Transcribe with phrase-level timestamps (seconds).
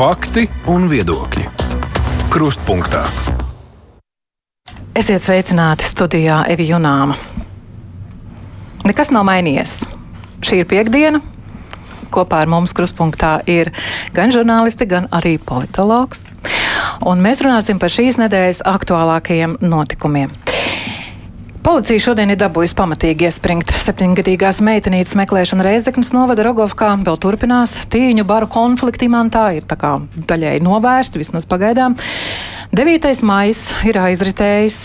[0.00, 1.42] Fakti un viedokļi.
[2.32, 3.02] Krustpunktā.
[4.96, 7.18] Esiet sveicināti studijā Evi Junāma.
[8.88, 9.74] Nekas nav mainījies.
[10.40, 11.20] Šī ir piekdiena.
[12.16, 13.74] Kopā ar mums krustpunktā ir
[14.16, 16.30] gan žurnālisti, gan arī politologs.
[17.04, 20.32] Un mēs runāsim par šīs nedēļas aktuālākajiem notikumiem.
[21.60, 23.72] Policija šodien ir dabūjusi pamatīgi iespringt.
[23.84, 27.74] Septiņgadīgās meitenītes meklēšana Reizeknas novada Rogovkā vēl turpinās.
[27.92, 29.98] Tīņu baru konflikti imantā ir tā kā
[30.30, 31.98] daļēji novērsti, vismaz pagaidām.
[32.72, 33.12] 9.
[33.28, 34.80] maijs ir aizritējis.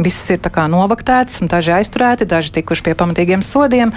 [0.00, 3.92] Viss ir novaktēts, daži aizturēti, daži tikuši pie pamatīgiem sodiem.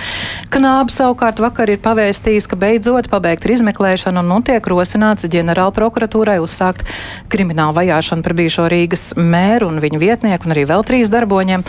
[0.52, 6.42] Knābs savukārt vakar ir pavēstījis, ka beidzot pabeigta izmeklēšana un nu tiek rosināts ģenerāla prokuratūrai
[6.44, 6.84] uzsākt
[7.32, 11.64] kriminālu vajāšanu par bijušo Rīgas mēru un viņu vietnieku un arī vēl trīs darboņiem.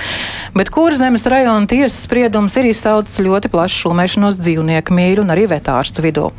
[0.59, 5.47] Bet kur zemes rajona tiesas spriedums ir izsaucis ļoti plašu šūmēšanos dzīvnieku mīļu un arī
[5.55, 6.33] vetārstu vidū.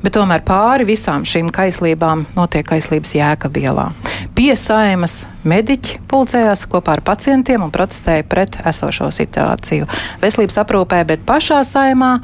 [0.00, 3.90] Bet tomēr pāri visām šīm kaislībām notiek kaislības jēkabielā.
[4.34, 9.88] Pie saimas mediķi pulcējās kopā ar pacientiem pacientiem un protestēja pret esošo situāciju
[10.22, 12.20] veselības aprūpē, bet pašā saimā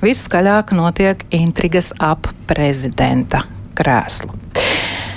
[0.00, 3.42] viskaļāk notiek intrigas ap prezidenta
[3.76, 4.32] krēslu.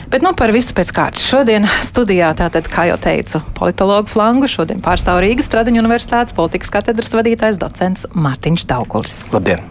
[0.09, 1.21] Bet nu, par visu pēc kārtas.
[1.21, 7.13] Šodien studijā, tātad, kā jau teicu, politologu flangu šodien pārstāv Rīgas Stradiņu Universitātes politikas katedras
[7.13, 9.13] vadītājs docents Mārtiņš Daukulis.
[9.35, 9.61] Labdien!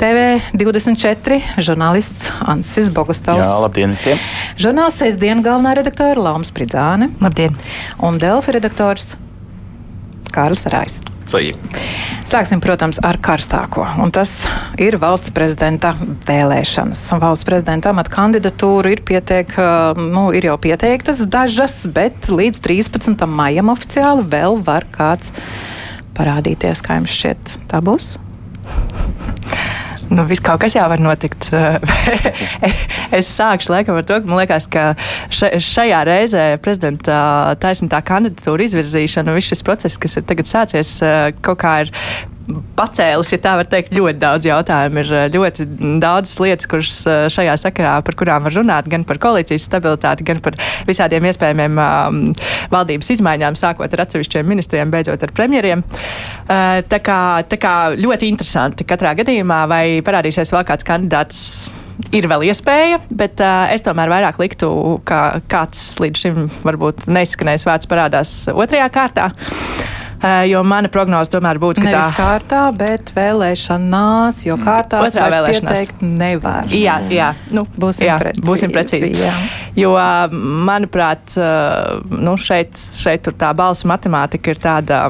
[0.00, 3.44] TV24 žurnālists Ansis Bogustovs.
[3.44, 4.22] Jā, labdien visiem!
[4.56, 7.12] Žurnāls sēsdienu galvenā redaktora Lauma Spridzāne.
[7.20, 7.52] Labdien!
[8.00, 9.12] Un Delfi redaktors
[10.32, 11.00] Kārlis Rais.
[11.28, 11.54] Sveiki!
[12.26, 13.84] Sāksim, protams, ar karstāko.
[14.00, 14.30] Un tas
[14.80, 15.92] ir valsts prezidenta
[16.28, 17.02] vēlēšanas.
[17.20, 19.52] Valsts prezidenta amata kandidatūru ir, pieteik,
[20.00, 23.26] nu, ir jau pieteiktas dažas, bet līdz 13.
[23.28, 25.34] maijam oficiāli vēl var kāds
[26.16, 26.84] parādīties.
[26.84, 28.14] Kā jums šķiet, tā būs?
[30.12, 31.48] Nu, viss kaut kas jau var notikt.
[33.18, 34.92] es sākšu laikam ar to, ka man liekas, ka
[35.32, 37.16] šajā reizē prezidenta
[37.62, 40.98] taisnītā kandidatūra izvirzīšana, viss šis process, kas ir tagad sācies,
[41.44, 41.94] kaut kā ir
[42.76, 45.02] pacēlis, ja tā var teikt, ļoti daudz jautājumu.
[45.02, 45.66] Ir ļoti
[46.02, 46.98] daudz lietas, kuras
[47.32, 50.56] šajā sakarā, par kurām var runāt, gan par koalīcijas stabilitāti, gan par
[50.88, 52.22] visādiem iespējamiem um,
[52.72, 55.84] valdības izmaiņām, sākot ar atsevišķiem ministriem, beidzot ar premjeriem.
[55.84, 61.46] Uh, tā, kā, tā kā ļoti interesanti katrā gadījumā, vai parādīsies vēl kāds kandidāts
[62.12, 64.68] ir vēl iespēja, bet uh, es tomēr vairāk liktu,
[65.08, 69.30] ka kāds līdz šim varbūt neizskanējis vārds parādās otrajā kārtā.
[69.32, 70.01] Uh,
[70.50, 75.28] jo mana prognoze tomēr būtu, ka Nevis tā ir kārtā, bet vēlēšanās, jo kārtā otrā
[75.34, 76.70] vēlēšanās nevar.
[76.70, 77.32] Jā, jā.
[77.54, 78.46] Nu, būsim jā, precīzi.
[78.46, 79.12] Būsim precīzi.
[79.24, 79.34] Jā.
[79.78, 80.32] Jo, uh,
[80.68, 85.04] manuprāt, uh, nu šeit, šeit tā balsu matemātika ir tāda,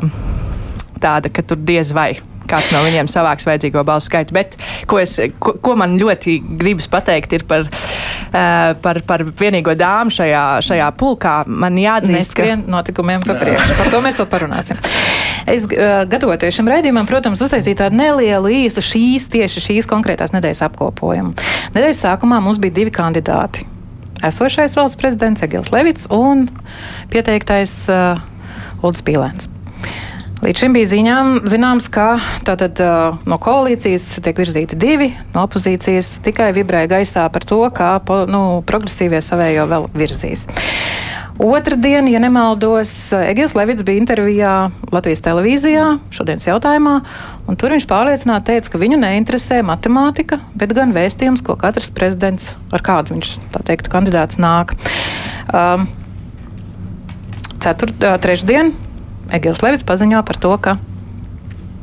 [1.02, 2.12] tāda ka tur diez vai
[2.52, 4.36] kāds no viņiem savāks vajadzīgo balsu skaitu.
[4.36, 4.56] Bet
[4.90, 10.12] ko, es, ko, ko man ļoti gribas pateikt, ir par, uh, par, par vienīgo dāmu
[10.14, 11.36] šajā, šajā pulkā.
[11.48, 13.78] Man jāatzīst, ka notikumiem pa priekšu.
[13.80, 14.80] Par to mēs vēl parunāsim.
[15.50, 20.64] Es uh, gatavoties šim raidījumam, protams, uztaisīju tādu nelielu īsu šīs, tieši šīs konkrētās nedēļas
[20.68, 21.34] apkopojumu.
[21.76, 23.66] Nedēļas sākumā mums bija divi kandidāti.
[24.22, 26.46] Esošais valsts prezidents Egils Levits un
[27.10, 28.22] pieteiktais uh,
[28.86, 29.50] Ulds Pīlēns.
[30.42, 36.16] Līdz šim bija ziņām, zināms, ka tātad, uh, no koalīcijas tiek virzīti divi, no opozīcijas
[36.24, 40.48] tikai vibrēja gaisā par to, kā po, nu, progresīvie savējo vēl virzīs.
[41.38, 42.90] Otradien, ja nemaldos,
[43.22, 44.56] Egils Levits bija intervijā
[44.90, 46.98] Latvijas televīzijā šodienas jautājumā,
[47.46, 52.56] un tur viņš pārliecināti teica, ka viņu neinteresē matemātika, bet gan vēstījums, ko katrs prezidents,
[52.74, 54.74] ar kādu viņš, tā teikt, kandidāts nāk.
[55.54, 55.86] Um,
[57.62, 58.74] Ceturt, uh, trešdien
[59.32, 60.76] Egils Levits paziņo par to, ka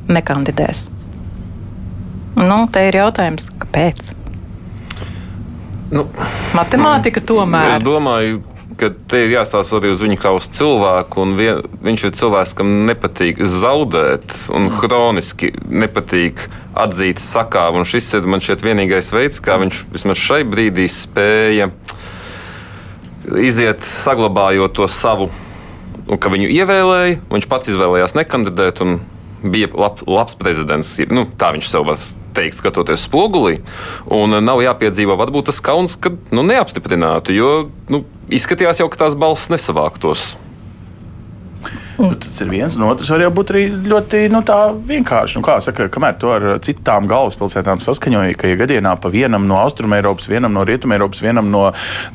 [0.10, 0.88] nekandidēs.
[2.40, 4.12] Nu, te ir jautājums, kāpēc?
[5.90, 6.06] Nu,
[6.54, 7.80] Matemātika tomēr.
[7.80, 8.44] Es domāju,
[8.80, 11.26] ka te ir jāstāsta arī uz viņu kā uz cilvēku.
[11.40, 16.46] Vien, viņš ir cilvēks, kam nepatīk zaudēt, un hroniski nepatīk
[16.78, 17.82] atzīt sakāvu.
[17.90, 21.72] Šis ir man šķiet vienīgais veids, kā viņš vismaz šai brīdī spēja
[23.42, 25.49] iziet, saglabājot to savu un
[26.18, 27.20] ka viņu ievēlēja.
[27.30, 29.00] Viņš pats izvēlējās nekandidēt un
[29.44, 30.96] bija lab, labs prezidents.
[31.12, 32.02] Nu, tā viņš sev var
[32.36, 33.60] teikt, skatoties spogulī.
[34.12, 37.52] Un nav jāpiedzīvo varbūt tas kauns, ka nu, neapstiprinātu, jo
[37.92, 38.04] nu,
[38.34, 40.34] izskatījās jau, ka tās balss nesavāktos.
[42.00, 42.16] Mm.
[42.24, 44.40] Tas ir viens, un otrs var būt arī ļoti nu,
[44.88, 45.40] vienkārši.
[45.40, 49.60] Nu, kā saka, kamēr to ar citām galvaspilsētām saskaņoja, ka ja gadienā pa vienam no
[49.60, 51.66] Austrumēropas, vienam no Rietumēropas, vienam no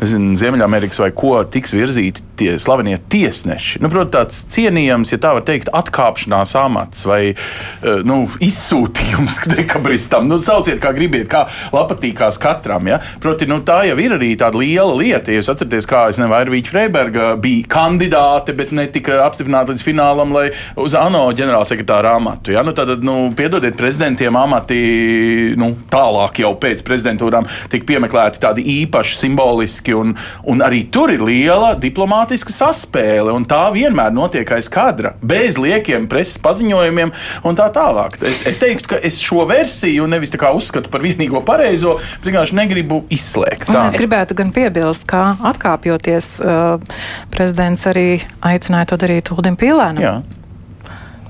[0.00, 3.82] nezinu, Ziemeļamerikas vai ko tiks virzīti tie slavenie tiesneši.
[3.84, 10.28] Nu, Protams, tāds cienījams, ja tā var teikt, atkāpšanās amats vai eh, nu, izsūtījums dekabristam.
[10.30, 11.44] Nu, sauciet, kā gribiet, kā
[11.74, 12.88] patīkās katram.
[12.88, 13.00] Ja?
[13.20, 15.32] Proti, nu, tā jau ir arī tāda liela lieta.
[15.32, 20.48] Ja jūs atceraties, kā Vairvīķa Freiberga bija kandidāte, bet netika apstiprināta līdz finālam, lai
[20.80, 22.54] uz ANO ģenerālsekretāra amatu.
[22.54, 22.62] Ja?
[22.66, 29.18] Nu, tad, nu, piedodiet, prezidentiem amati nu, tālāk jau pēc prezidentūrām tika piemeklēti tādi īpaši
[29.24, 30.14] simboliski, un,
[30.50, 36.08] un arī tur ir liela diplomātiska saspēle, un tā vienmēr notiek aiz kadra, bez liekiem
[36.10, 37.12] preses paziņojumiem
[37.44, 38.18] un tā tālāk.
[38.24, 42.30] Es, es teiktu, ka es šo versiju nevis tā kā uzskatu par vienīgo pareizo, bet
[42.30, 43.68] vienkārši negribu izslēgt.
[43.70, 43.86] Tā.
[43.90, 47.00] Es gribētu gan piebilst, ka atkāpjoties, uh,
[47.34, 48.08] prezidents arī
[48.44, 50.02] aicināja to darīt Uldim Pīlēnam.
[50.04, 50.16] Jā.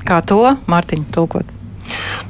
[0.04, 1.54] Kā to Mārtiņu tulkot?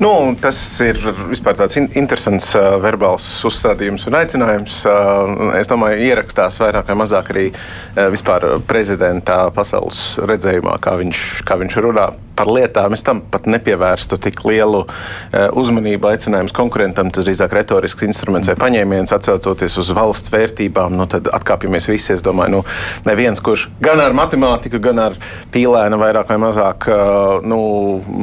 [0.03, 0.11] Nu,
[0.43, 0.99] tas ir
[1.31, 4.81] vispār tāds in interesants uh, verbāls uzstādījums un aicinājums.
[4.91, 11.23] Uh, es domāju, ierakstās vairāk vai mazāk arī uh, vispār prezidenta pasaules redzējumā, kā viņš,
[11.47, 12.95] kā viņš runā par lietām.
[12.97, 16.11] Es tam pat nepievērstu tik lielu uh, uzmanību.
[16.11, 20.97] Aicinājums konkurentam tas drīzāk retorisks instruments vai paņēmiens, atcaucoties uz valsts vērtībām.
[20.99, 22.13] Nu, tad atkāpjamies visi.
[22.15, 22.63] Es domāju, nu,
[23.07, 25.19] neviens, kurš gan ar matemātiku, gan ar
[25.55, 27.61] pīlēnu vairāk vai mazāk uh, nu,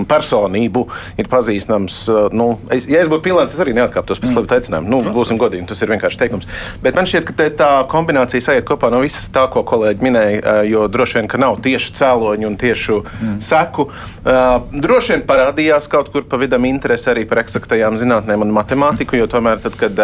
[0.10, 0.86] personību
[1.22, 2.02] ir pazīstams.
[2.12, 4.52] Uh, nu, es, ja es būtu pilns, es arī neatkāptos pēc mm.
[4.60, 4.92] aicinājumu.
[4.92, 6.50] Nu, būsim godīgi, tas ir vienkārši teikums.
[6.84, 10.86] Bet man šķiet, ka tā kombinācija sajiet kopā no visa tā, ko kolēģi minēja, jo
[10.92, 13.38] droši vien, ka nav tieši cēloņu un tiešu mm.
[13.44, 13.88] seku.
[14.22, 19.18] Uh, droši vien parādījās kaut kur pa vidam interese arī par eksaktajām zinātnēm un matemātiku,
[19.18, 19.98] jo tomēr tad, kad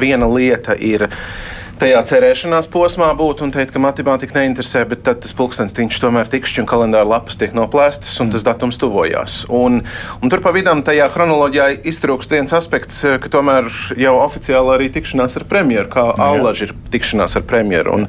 [0.00, 1.08] viena lieta ir
[1.82, 6.62] tajā cerēšanās posmā būt un teikt, ka matemātika neinteresē, bet tad tas pulkstenis tomēr tikšķi
[6.62, 9.42] un kalendāra lapas tiek noplēstas un tas datums tuvojās.
[9.50, 9.80] Un,
[10.22, 15.38] un tur pa vidam tajā chronoloģijā iztrūkst viens aspekts, ka tomēr jau oficiāli arī tikšanās
[15.40, 17.98] ar premjeru, kā Allaž ir tikšanās ar premjeru.
[17.98, 18.08] Un,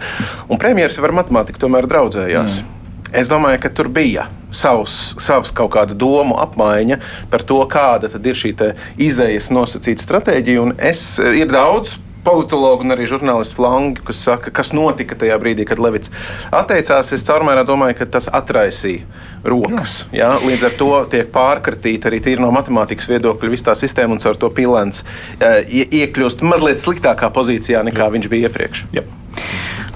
[0.49, 2.61] un premjeras jau ar matemātiku tomēr draudzējās.
[2.61, 2.72] Mm.
[3.13, 6.99] Es domāju, ka tur bija savs, savs kaut kāda domu apmaiņa
[7.31, 8.53] par to, kāda ir šī
[9.01, 10.63] izējas nosacīta stratēģija.
[10.63, 15.65] Un es, ir daudz politologu un arī žurnālistu flangu, kas saka, kas notika tajā brīdī,
[15.67, 16.11] kad Levits
[16.55, 17.11] atteicās.
[17.15, 19.03] Es caurmērā domāju, ka tas atraisīja
[19.43, 19.99] rokas.
[20.11, 20.29] Jā.
[20.29, 24.39] Jā, līdz ar to tiek pārkratīta arī no matemātikas viedokļa viss tā sistēma, un ar
[24.39, 25.03] to pilēns
[25.43, 28.87] iekļūst mazliet sliktākā pozīcijā nekā viņš bija iepriekš.
[28.95, 29.05] Jā.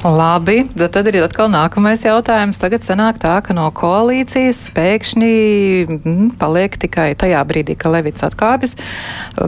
[0.05, 2.59] Labi, tad ir atkal nākamais jautājums.
[2.61, 5.31] Tagad sanāk tā, ka no koalīcijas pēkšņi
[5.87, 8.77] mm, paliek tikai tajā brīdī, kad Levits atkāpjas,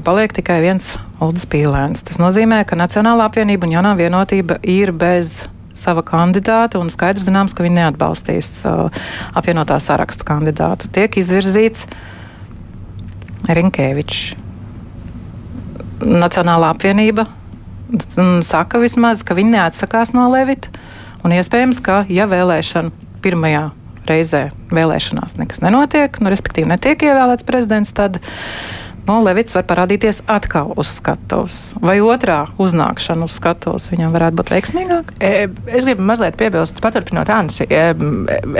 [0.07, 2.01] paliek tikai viens Uldis Pīlēns.
[2.07, 5.43] Tas nozīmē, ka Nacionālā apvienība un jaunā vienotība ir bez
[5.77, 8.89] sava kandidāta, un skaidrs zināms, ka viņi neatbalstīs uh,
[9.37, 10.89] apvienotā saraksta kandidātu.
[10.97, 11.85] Tiek izvirzīts
[13.53, 14.33] Rinkēvičs.
[16.09, 17.29] Nacionālā apvienība
[18.45, 20.71] saka vismaz, ka viņi neatsakās no Levita.
[21.25, 22.93] Un iespējams, ka ja vēlēšana
[23.23, 23.69] pirmajā
[24.09, 28.21] reizē vēlēšanās nekas nenotiek, nu, respektīvi netiek ievēlēts prezidents, tad
[29.09, 31.61] nu, Levits var parādīties atkal uz skatuves.
[31.81, 35.17] Vai otrā uznākšana uz skatuves viņam varētu būt veiksmīgāka?
[35.17, 37.65] E, es gribu mazliet piebilst, paturpinot Ansi.
[37.65, 37.81] E,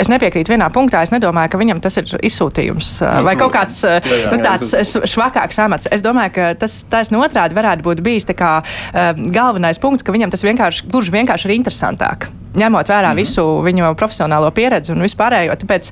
[0.01, 1.03] es nepiekrītu vienā punktā.
[1.05, 5.91] Es nedomāju, ka viņam tas ir izsūtījums e, vai kaut kāds nu, tāds švakāks amats.
[5.93, 8.59] Es domāju, ka tas taisni otrādi varētu būt bijis kā,
[9.33, 13.19] galvenais punkts, ka viņam tas vienkārši, gluži vienkārši ir interesantāk ņemot vērā mm.
[13.19, 15.57] visu viņu profesionālo pieredzi un vispārējo.
[15.61, 15.91] Tāpēc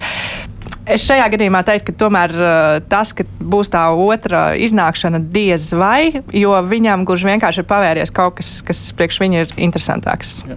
[0.87, 6.23] Es šajā gadījumā teiktu, ka tomēr uh, tas, ka būs tā otra iznākšana, diez vai,
[6.31, 10.37] jo viņam gluži vienkārši ir pavēries kaut kas, kas priekš viņa ir interesantāks.
[10.47, 10.55] Jā.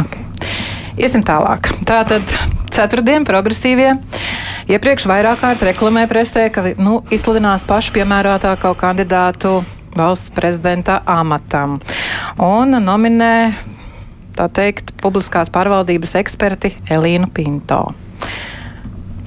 [0.00, 0.24] Okay.
[1.00, 1.68] Iesim tālāk.
[1.88, 2.24] Tātad
[2.72, 3.92] ceturtdien progresīvie
[4.70, 9.58] iepriekš vairāk kārt reklamē presē, ka nu, izsludinās pašu piemērotāko kandidātu
[9.96, 11.80] valsts prezidenta amatam
[12.40, 13.34] un nominē,
[14.38, 17.88] tā teikt, publiskās pārvaldības eksperti Elīnu Pinto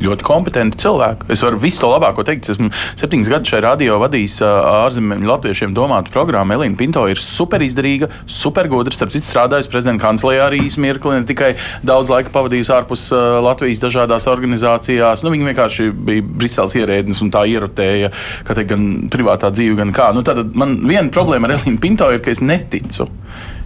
[0.02, 1.30] ļoti kompetenti cilvēki.
[1.34, 2.50] Es varu visu to labāko teikt.
[2.54, 6.58] Esmu septiņus gadus šajā radio vadījis ārzemju latviešiem domātu programmu.
[6.58, 8.96] Elīna Pinto ir superizdarīga, supergudra.
[8.96, 11.54] Starp citu, strādājusi prezidenta kancelējā arī īsmirkli, ne tikai
[11.86, 13.08] daudz laika pavadījusi ārpus
[13.46, 15.26] Latvijas dažādās organizācijās.
[15.26, 18.14] Nu, viņa vienkārši bija Briseles ierēdnis un tā ierotēja,
[18.48, 20.12] ka te gan privātā dzīve, gan kā.
[20.16, 23.10] Nu, tad man viena problēma ar Elīnu Pinto ir, ka es neticu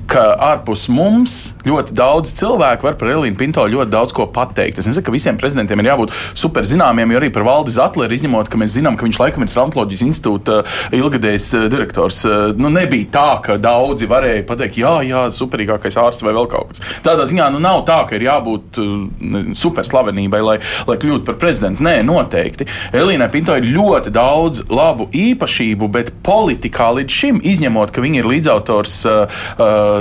[0.07, 0.23] ka
[0.53, 1.35] ārpus mums
[1.67, 4.79] ļoti daudz cilvēku var par Elīnu Pinto ļoti daudz ko pateikt.
[4.79, 8.49] Es nesaku, ka visiem prezidentiem ir jābūt super zināmiem, jo arī par Valdi Zatleru izņemot,
[8.51, 10.61] ka mēs zinām, ka viņš laikam ir Traumatoloģijas institūta
[10.95, 12.21] ilgadējs eh, direktors.
[12.27, 16.71] Eh, nu, nebija tā, ka daudzi varēja pateikt, jā, jā, superīgākais ārsts vai vēl kaut
[16.71, 16.83] kas.
[17.05, 21.83] Tādā ziņā nu, nav tā, ka ir jābūt eh, superslavenībai, lai, lai kļūtu par prezidentu.
[21.87, 22.69] Nē, noteikti.
[22.95, 28.29] Elīnai Pinto ir ļoti daudz labu īpašību, bet politikā līdz šim, izņemot, ka viņa ir
[28.31, 29.41] līdzautors uh,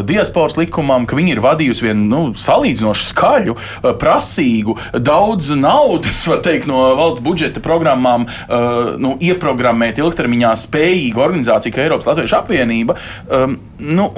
[0.06, 6.42] diasporas likumam, ka viņi ir vadījusi vienu nu, salīdzinoši skaļu, eh, prasīgu, daudz naudas, var
[6.44, 12.96] teikt, no valsts budžeta programmām uh, nu, ieprogrammēt ilgtermiņā spējīgu organizāciju, kā Eiropas Latviešu apvienība.
[13.30, 14.08] Um, nu,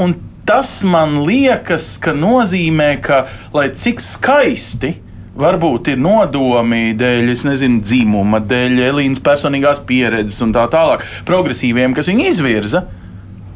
[0.48, 4.94] tas man liekas, ka nozīmē, ka lai cik skaisti
[5.38, 11.94] varbūt ir nodomi dēļ, es nezinu, dzimuma, dēļ Elīnas personīgās pieredzes un tā tālāk, progresīviem,
[11.96, 12.86] kas viņu izvirza.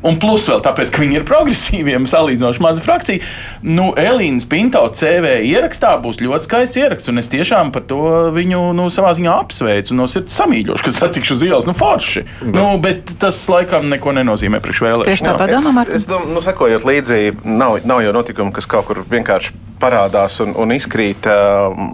[0.03, 3.23] Un plus vēl tāpēc, ka viņi ir progresīviem, salīdzinoši maza frakcija.
[3.63, 8.03] Nu, Elīnas Pinto CV ierakstā būs ļoti skaists ieraksts, un es tiešām par to
[8.35, 9.97] viņu nu, savā ziņā apsveicu.
[9.99, 12.25] No sirds samīļošu, ka satikšu uz ielas, nu, forši.
[12.43, 12.55] Bet.
[12.55, 15.11] Nu, bet tas laikam neko nenozīmē priekš vēlēšanām.
[15.13, 18.91] Tieši tāpat domā, es, es domāju, nu, sekojot līdzi, nav, nav jau notikumi, kas kaut
[18.91, 21.27] kur vienkārši parādās un, un izkrīt,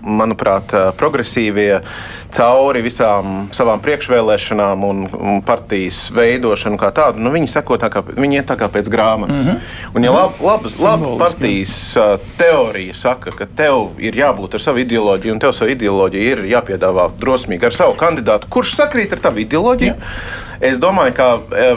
[0.04, 1.80] manuprāt, progresīvie
[2.34, 7.22] cauri visām savām priekšvēlēšanām un, un partijas veidošanu kā tādu.
[7.24, 9.44] Nu, viņi seko tā kā, viņi iet tā kā pēc grāmatas.
[9.46, 9.94] Mm -hmm.
[9.94, 11.96] Un, ja lab, labas, laba partijas
[12.36, 17.10] teorija saka, ka tev ir jābūt ar savu ideoloģiju, un tev savu ideoloģiju ir jāpiedāvā
[17.18, 19.94] drosmīgi ar savu kandidātu, kurš sakrīt ar tavu ideoloģiju.
[19.94, 20.46] Jā.
[20.60, 21.26] Es domāju, ka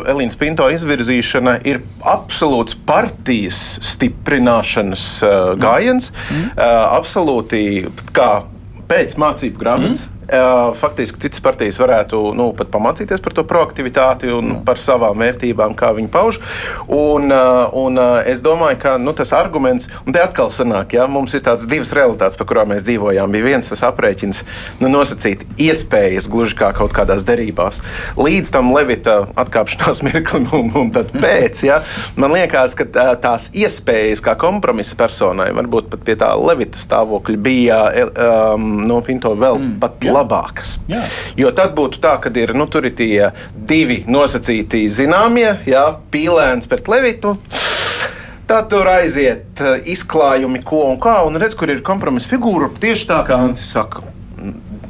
[0.10, 6.10] Elīnas Pinto izvirzīšana ir absolūts partijas stiprināšanas uh, gājiens.
[6.32, 6.48] Mm.
[6.56, 6.64] Uh,
[6.98, 7.62] absolūti
[8.16, 8.32] kā
[8.90, 10.08] pēc mācību grāmatas.
[10.08, 10.21] Mm.
[10.32, 14.60] Faktiski citas partijas varētu nu, pat pamācīties par to proaktivitāti un Jā.
[14.64, 16.40] par savām vērtībām, kā viņi pauž.
[16.88, 17.28] Un,
[17.76, 21.68] un es domāju, ka nu, tas arguments, un te atkal sanāk, ja mums ir tādas
[21.68, 23.36] divas realitātes, par kurām mēs dzīvojām.
[23.36, 24.44] Bija viens tas aprēķins,
[24.80, 27.82] nu, nosacīt iespējas, gluži kā kaut kādās derībās.
[28.16, 31.82] Līdz tam Levita atkāpšanās mirklim un, un tad pēc, ja,
[32.16, 32.88] man liekas, ka
[33.20, 39.36] tās iespējas kā kompromisa personai, varbūt pat pie tā Levita stāvokļa bija um, no Pinto
[39.36, 39.78] vēl mm.
[39.84, 40.78] pat labāk labākas.
[40.92, 41.04] Jā.
[41.40, 46.88] Jo tad būtu tā, ka ir, nu, ir tie divi nosacīti zināmie, jā, pīlēns pret
[46.92, 47.36] levitu.
[48.52, 52.68] Tad tur aiziet eh, izklājumi, ko un kā, un redz, kur ir kompromisa figūra.
[52.82, 54.04] Tieši tā kā Antis saka,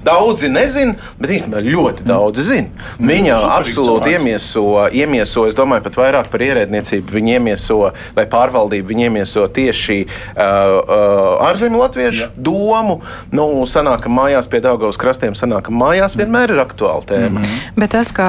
[0.06, 2.88] Daudzi nezina, bet īstenībā ļoti daudzi zina.
[2.98, 4.64] Mm, Viņa mm, absolūti iemieso,
[4.98, 7.14] iemieso, es domāju, pat vairāk par ierēdniecību.
[7.18, 7.78] Viņa iemieso
[8.18, 12.32] vai pārvaldību, viņa iemieso tieši uh, uh, ārzemju latviešu ja.
[12.36, 13.00] domu.
[13.36, 17.38] Nu, sanāk, ka mājās pie Daugavas krastiem sanāk, ka mājās vienmēr ir aktuāla tēma.
[17.38, 17.80] Mm -hmm.
[17.84, 18.28] Bet tas, ka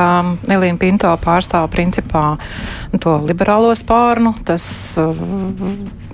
[0.48, 2.36] Elīna Pinto pārstāv principā
[3.00, 4.64] to liberālo spārnu, tas.
[5.00, 6.11] Uh,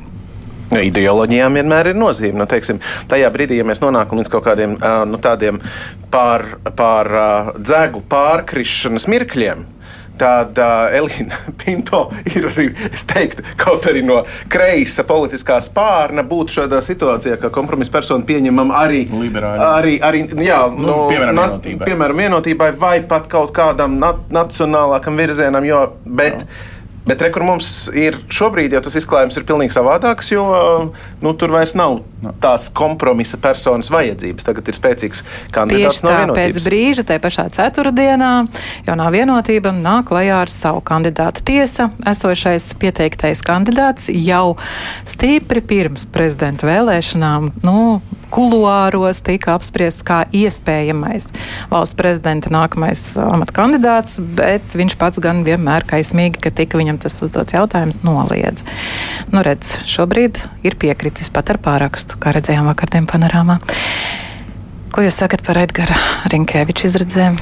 [0.69, 2.37] Nu, ideoloģijām vienmēr ir nozīme.
[2.43, 4.77] Nu, teiksim, tajā brīdī, ja mēs nonākam līdz kaut kādiem
[5.09, 5.63] nu, tādiem
[6.13, 6.45] pār,
[6.77, 7.13] pār
[7.57, 9.65] dzēgu pārkrišanas mirkļiem,
[10.19, 14.21] tad uh, Elīna Pinto ir arī, es teiktu, kaut arī no
[14.51, 19.69] kreisa politiskā spārna būt šādā situācijā, ka kompromisa persona pieņemam arī, Liberāļi.
[19.69, 21.91] arī, arī jā, nu, nu, piemēram, na, vienotībai.
[21.93, 26.75] piemēram, vienotībai vai pat kaut kādam na nacionālākam virzienam, jo, bet, jā
[27.09, 30.45] Bet re, mums ir šobrīd, jau tas izklājums ir pilnīgi savādāks, jo
[31.25, 32.03] nu, tur vairs nav
[32.43, 34.45] tās kompromisa personas vajadzības.
[34.45, 35.25] Tagad ir spēcīgs
[35.55, 36.59] kandidāts Tieši no vienotības.
[36.59, 38.33] Pēc brīža, tajā pašā ceturtdienā,
[38.89, 41.47] jaunā vienotība nāk klajā ar savu kandidātu.
[41.49, 44.59] Tiesa, esošais pieteiktais kandidāts jau
[45.09, 47.79] stipri pirms prezidenta vēlēšanām, nu,
[48.33, 51.31] kuluāros tika apspriests kā iespējamais
[51.73, 57.57] valsts prezidenta nākamais amatkandidāts, bet viņš pats gan vienmēr kaismīgi, ka tika viņam tas uzdots
[57.57, 58.65] jautājums, noliedz.
[59.33, 63.61] Nu, redz, šobrīd ir piekritis pat ar pārakstu, kā redzējām vakardien panorāmā.
[64.95, 65.97] Ko jūs sakat par Edgara
[66.33, 67.37] Rinkēviča izredzēm?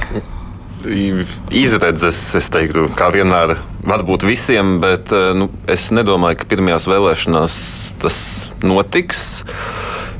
[1.57, 3.55] Izredzes, es teiktu, kā vienmēr,
[3.87, 7.55] varbūt visiem, bet nu, es nedomāju, ka pirmajās vēlēšanās
[8.03, 8.19] tas
[8.63, 9.23] notiks.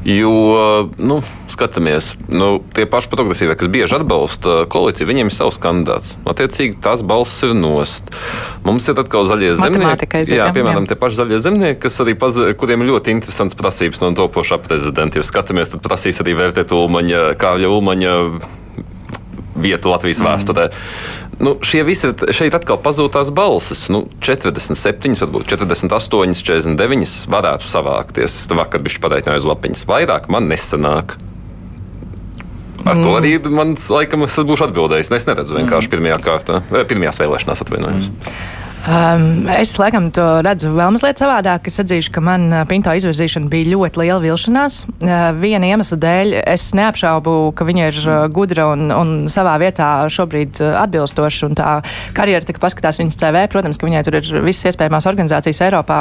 [0.08, 1.18] Jo, nu,
[1.52, 6.14] skatāmies, nu, tie paši progresīvie, kas bieži atbalsta koalīciju, viņiem ir savs kandidāts.
[6.24, 8.14] Attiecīgi, tās balss ir nost.
[8.64, 10.08] Mums ir atkal zaļie zemnieki.
[10.32, 10.94] Jā, piemēram, jā.
[10.94, 15.20] tie paši zaļie zemnieki, kas arī paz, kuriem ir ļoti interesants prasības no topošā prezidenta.
[15.20, 18.16] Ja skatāmies, tad prasīs arī vērtēt Ulmaņa, Kāļa Ulmaņa
[19.58, 20.30] vietu Latvijas mm.
[20.32, 20.70] vēsturē.
[21.38, 23.86] Nu, šie visi šeit atkal pazūd tās balsis.
[23.94, 28.40] Nu, 47, varbūt 48, 49 varētu savākties.
[28.42, 29.86] Es vakar biju pareiķināju uz lapiņas.
[29.90, 31.18] Vairāk man nesanāk.
[32.88, 33.04] Ar mm.
[33.04, 35.12] to arī man, laikam, es būšu atbildējis.
[35.14, 38.10] Es neredzu vienkārši pirmajā kārtā, pirmajās vēlēšanās atvainojos.
[38.10, 38.67] Mm.
[38.86, 41.66] Um, es laikam to redzu vēl mazliet savādāk.
[41.68, 44.78] Es atzīšu, ka man uh, Pinto izvirzīšana bija ļoti liela vilšanās.
[45.02, 49.90] Uh, viena iemesla dēļ es neapšaubu, ka viņa ir uh, gudra un, un savā vietā
[50.14, 51.50] šobrīd uh, atbilstoša.
[51.58, 51.74] Tā
[52.16, 53.44] karjera tika paskatās viņas CV.
[53.52, 56.00] Protams, ka viņai tur ir visas iespējamās organizācijas Eiropā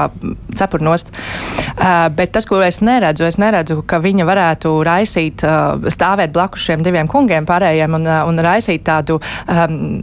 [0.61, 1.11] cepurnost.
[1.11, 6.69] Uh, bet tas, ko es neredzu, es neredzu, ka viņa varētu raisīt, uh, stāvēt blakus
[6.69, 9.19] šiem diviem kungiem pārējiem un, uh, un raisīt tādu
[9.49, 9.99] um,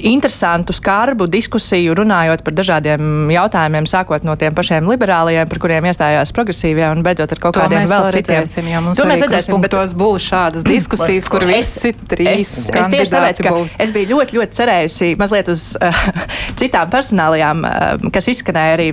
[0.00, 6.32] interesantu, skarbu diskusiju, runājot par dažādiem jautājumiem, sākot no tiem pašiem liberālajiem, par kuriem iestājās
[6.36, 8.42] progresīvie, un beidzot ar kaut to kādiem vēl citiem.
[8.42, 12.90] Redzēsim, jā, to mēs redzēsim, bet tos būs šādas diskusijas, kur visi trīs es, es
[12.92, 13.76] tieši tāpēc, ka būs.
[13.82, 16.02] es biju ļoti, ļoti cerējusi mazliet uz uh,
[16.60, 18.88] citām personālajām, uh, kas izskanēja arī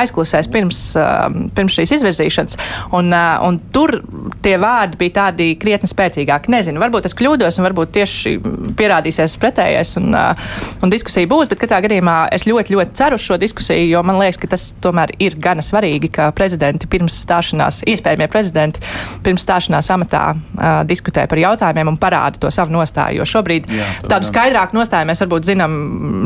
[0.00, 2.58] aizklusēs pirms, uh, pirms šīs izvirzīšanas,
[2.96, 3.98] un, uh, un tur
[4.44, 6.52] tie vārdi bija tādi krietni spēcīgāki.
[6.54, 8.36] Nezinu, varbūt es kļūdos, un varbūt tieši
[8.78, 10.50] pierādīsies pretējais, un, uh,
[10.84, 14.18] un diskusija būs, bet katrā gadījumā es ļoti, ļoti ceru uz šo diskusiju, jo man
[14.20, 18.82] liekas, ka tas tomēr ir gana svarīgi, ka prezidenti pirms stāšanās, iespējamie prezidenti
[19.24, 23.20] pirms stāšanās amatā uh, diskutē par jautājumiem un parāda to savu nostāju.
[23.20, 24.30] Jo šobrīd Jā, tādu jā.
[24.30, 25.76] skaidrāku nostāju mēs varbūt zinām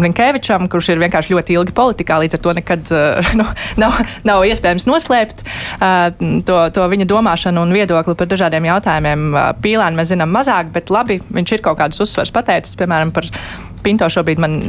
[0.04, 3.48] Linkevičam, kurš ir vienkārši ļoti ilgi politikā, līdz ar to nekad uh, nu,
[3.80, 6.10] nav, nav iespējams noslēpt uh,
[6.46, 9.28] to, to viņa domāšanu un viedokli par dažādiem jautājumiem.
[9.64, 13.28] Pīlāni mēs zinām mazāk, bet labi, viņš ir kaut kādus uzsvars pateicis, piemēram, par
[13.84, 14.60] Pinto šobrīd man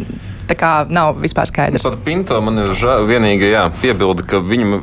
[0.49, 1.85] tā kā nav vispār skaidrs.
[1.87, 4.81] Par Pinto man ir žēl, vienīgi jā, piebildi, ka viņam,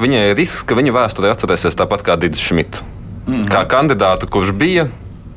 [0.00, 2.84] viņai ir risks, ka viņa vēsturē atcerēsies tāpat kā Digis Šmits.
[3.26, 3.48] Mm -hmm.
[3.52, 4.88] Kā kandidātu, kurš bija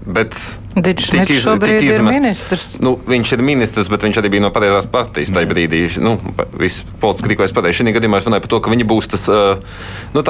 [0.05, 0.35] Bet
[0.75, 2.73] tika iz, tika izmests.
[2.83, 5.85] Nu, viņš ir ministrs, bet viņš arī bija no pareizās partijas tajā brīdī.
[6.03, 6.17] Nu,
[6.59, 7.79] viss politiski rīkojas pareizi.
[7.79, 9.23] Šī gadījumā es runāju par to, ka viņi būs tas
[10.15, 10.25] nu,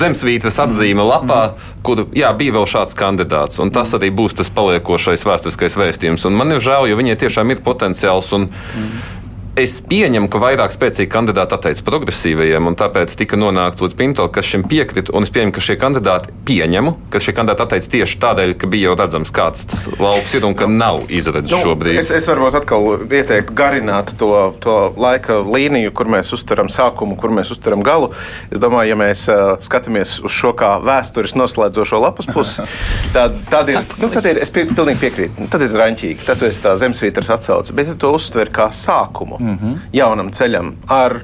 [0.00, 1.42] zemesvītras atzīme lapā,
[1.84, 3.60] kur jā, bija vēl šāds kandidāts.
[3.60, 6.24] Un tas arī būs tas paliekošais vēsturiskais vēstījums.
[6.30, 8.32] Un man ir žēl, jo viņai tiešām ir potenciāls.
[8.38, 9.14] Un, mm
[9.58, 14.46] Es pieņemu, ka vairāk spēcīgi kandidāti atteica progresīvajiem, un tāpēc tika nonākts līdz Pinto, kas
[14.46, 15.10] šim piekrita.
[15.18, 18.92] Un es pieņemu, ka šie kandidāti pieņemu, ka šie kandidāti atteica tieši tādēļ, ka bija
[18.92, 21.98] jau redzams, kāds tas lauks ir un ka nav izredzes nu, šobrīd.
[21.98, 24.30] Es, es varbūt atkal ieteiktu garināt to,
[24.62, 28.12] to laika līniju, kur mēs uztveram sākumu, kur mēs uztveram galu.
[28.54, 32.62] Es domāju, ja mēs uh, skatāmies uz šo kā vēstures noslēdzošo lapas pusi,
[33.16, 36.62] tad, tad ir, nu, tad ir es pie, pilnīgi piekrītu, tad ir raņķīgi, tad ir
[36.62, 39.78] tā zemesvītras atsauce, bet ja to uztver kā sākumu mm -hmm.
[39.92, 41.20] jaunam ceļam ar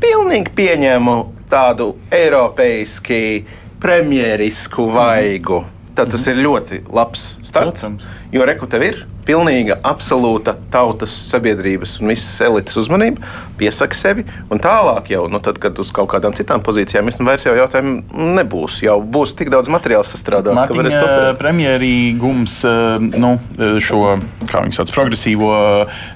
[0.00, 1.16] pilnīgi pieņēmu
[1.50, 3.44] tādu eiropeiski
[3.80, 5.60] premjerisku vaigu.
[5.60, 5.94] Mm -hmm.
[5.94, 6.38] Tad tas mm -hmm.
[6.38, 7.80] ir ļoti labs starts.
[7.80, 8.02] Protams.
[8.34, 13.24] Jo reku tev ir pilnīga, absolūta tautas, sabiedrības un visas elites uzmanība,
[13.60, 14.24] piesaka sevi.
[14.52, 17.54] Un tālāk, jau, nu, tad, kad uz kaut kādām citām pozīcijām es nu vairs jau
[17.56, 18.80] jautājumu nebūs.
[18.84, 21.40] Jau būs tik daudz materiāla sastrādāts, Mārtiņa, ka varēs to darīt.
[21.40, 24.02] Premjerīgums eh, nu, eh, šo,
[24.50, 25.54] sauc, progresīvo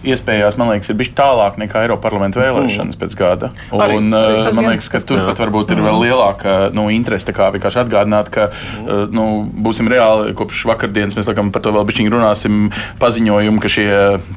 [0.08, 3.00] iespējās, man liekas, ir bijis tālāk nekā Eiropas parlamenta vēlēšanas mm.
[3.00, 3.52] pēc gada.
[3.72, 6.04] Un, arī, arī eh, man liekas, ka turpat varbūt ir vēl mm.
[6.04, 9.08] lielāka nu, interese, kā vienkārši atgādināt, ka mm.
[9.14, 9.26] nu,
[9.64, 13.88] būsim reāli kopš vakardienas, mēs laikam par to vēl bišķiņi runāsim paziņojumu, ka šie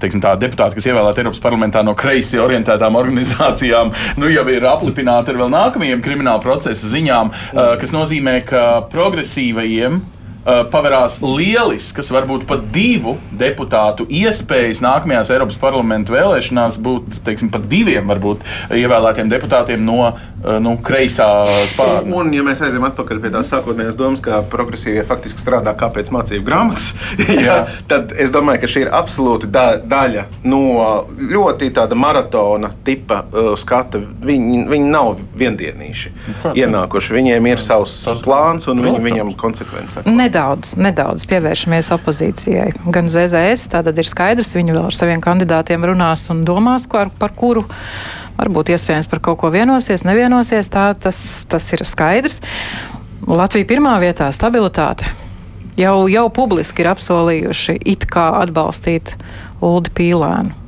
[0.01, 5.31] teiksim, tā, deputāti, kas ievēlēti Eiropas parlamentā no kreisi orientētām organizācijām, nu, jau ir aplipināti
[5.31, 7.31] ar vēl nākamajiem krimināla procesa ziņām,
[7.79, 10.01] kas nozīmē, ka progresīvajiem
[10.45, 18.09] paverās lielisks, varbūt pat divu deputātu iespējas nākamajās Eiropas parlamenta vēlēšanās būt teiksim, pat diviem
[18.09, 21.27] varbūt, ievēlētiem deputātiem no uh, nu, kreisā
[21.69, 22.09] spārna.
[22.17, 26.09] Un, ja mēs aizējām atpakaļ pie tās sākotnējās domas, ka progresīvie faktiski strādā kā pēc
[26.13, 26.91] mācību grāmatas,
[27.47, 27.59] jā,
[27.91, 30.63] tad es domāju, ka šī ir absolūti da daļa no
[31.21, 34.01] ļoti tāda maratona tipa uh, skata.
[34.21, 36.11] Viņi, viņi nav viendienīši
[36.57, 37.13] ienākuši.
[37.15, 40.01] Viņiem ir savs plāns un viņi viņam konsekvence
[40.31, 42.71] nedaudz, nedaudz pievēršamies opozīcijai.
[42.93, 47.35] Gan ZZS, tātad ir skaidrs, viņi vēl ar saviem kandidātiem runās un domās, par, par
[47.35, 47.65] kuru
[48.37, 50.71] varbūt iespējams par kaut ko vienosies, nevienosies.
[50.71, 51.19] Tā, tas,
[51.51, 52.39] tas ir skaidrs.
[53.27, 55.11] Latvija pirmā vietā- stabilitāte.
[55.79, 59.15] Jau, jau publiski ir apsolījuši it kā atbalstīt
[59.61, 60.60] Uldi Pīlēnu.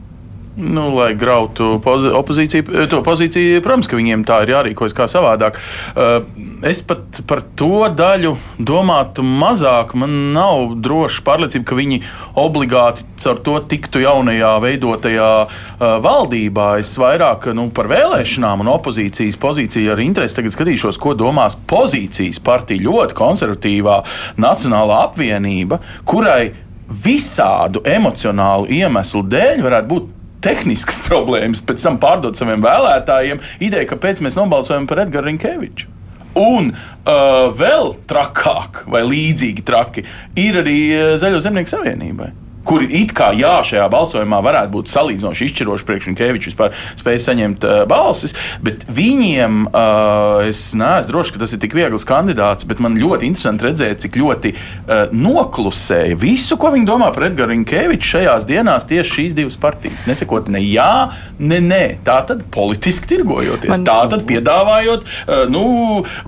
[0.55, 5.57] Nu, lai grautu opozīciju, to pozīciju, protams, ka viņiem tā ir jārīkojas kā savādāk.
[5.97, 6.27] Uh,
[6.69, 9.95] es pat par to daļu domātu mazāk.
[9.97, 11.99] Man nav droši pārliecība, ka viņi
[12.37, 16.69] obligāti caur to tiktu jaunajā veidotajā uh, valdībā.
[16.83, 22.37] Es vairāk nu, par vēlēšanām un opozīcijas pozīciju ar interesi tagad skatīšos, ko domās pozīcijas
[22.45, 24.03] partija ļoti konservatīvā
[24.43, 26.53] Nacionālā apvienība, kurai
[26.93, 30.12] visādu emocionālu iemeslu dēļ varētu būt
[30.43, 35.91] tehniskas problēmas, pēc tam pārdot saviem vēlētājiem ideju, kāpēc mēs nobalsojam par Edgars Rinkeviču.
[36.39, 40.01] Un uh, vēl trakāk, vai līdzīgi traki,
[40.41, 42.31] ir arī uh, Zaļo zemnieku savienībai.
[42.67, 47.67] Kuri it kā jā, šajā balsojumā varētu būt salīdzinoši izšķiroši priekš Unkevičs vispār spēja saņemt
[47.67, 52.81] uh, balsis, bet viņiem uh, es neesmu drošs, ka tas ir tik viegls kandidāts, bet
[52.83, 58.15] man ļoti interesanti redzēt, cik ļoti uh, noklusēja visu, ko viņi domā par Edgars Unkeviču
[58.15, 60.05] šajās dienās tieši šīs divas partijas.
[60.09, 61.09] Nesakot ne jā,
[61.43, 63.87] ne nē, tā tad politiski tirgojoties, man...
[63.87, 65.65] tā tad piedāvājot, uh, nu,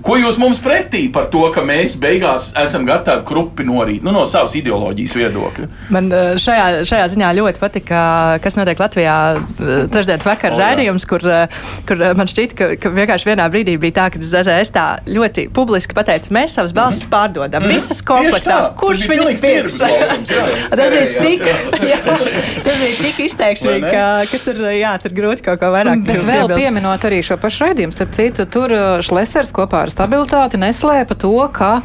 [0.04, 4.26] ko jūs mums pretī par to, ka mēs beigās esam gatavi krupi norīt nu, no
[4.28, 5.70] savas ideoloģijas viedokļa.
[5.94, 8.00] Man, uh, šajā, šajā ziņā ļoti patika,
[8.44, 11.56] kas notiek Latvijā eh, trešdienas vakara oh, rādījums, kur, eh,
[11.88, 15.96] kur man šķiet, ka, ka vienkārši vienā brīdī bija tā, ka ZZS tā ļoti publiski
[15.96, 17.14] pateica, mēs savas balsis mm -hmm.
[17.16, 17.74] pārdodam, mm -hmm.
[17.74, 18.58] visas komplektā.
[18.76, 19.78] Kurš viņas pirks?
[20.80, 21.42] tas ir tik,
[21.90, 22.00] jā,
[22.66, 26.04] tas ir tik izteiksmīgi, ka, ka tur, jā, tur grūti kaut ko vairāk.
[26.06, 26.62] Bet vēl piebilst.
[26.62, 31.82] pieminot arī šo pašu raidījumu, starp citu, tur Šlesers kopā ar stabilitāti neslēpa to, ka,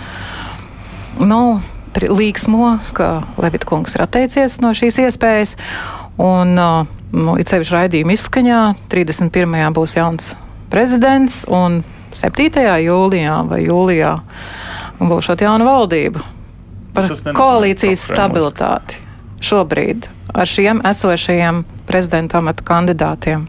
[1.19, 1.61] nu,
[1.99, 5.57] līksmo, ka Levita kungs ir atteicies no šīs iespējas.
[6.21, 9.57] Un, nu, it sevišķi raidījuma izskaņā 31.
[9.75, 10.33] būs jauns
[10.71, 11.81] prezidents, un
[12.15, 12.67] 7.
[12.85, 14.15] jūlijā vai jūlijā
[15.01, 16.23] būs šāda jauna valdība
[16.95, 18.99] par koalīcijas stabilitāti
[19.41, 23.47] šobrīd ar šiem esošajiem prezidenta amata kandidātiem.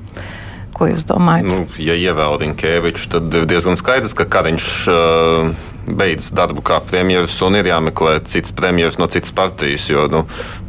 [0.72, 1.46] Ko jūs domājat?
[1.46, 5.52] Nu, ja ievēl Rinkēviču, tad diezgan skaidrs, ka Kariņš uh,
[5.87, 9.88] beidz darbu kā premjerministrs un ir jāmeklē cits premjerministrs no citas partijas.
[9.90, 10.23] Jo, nu,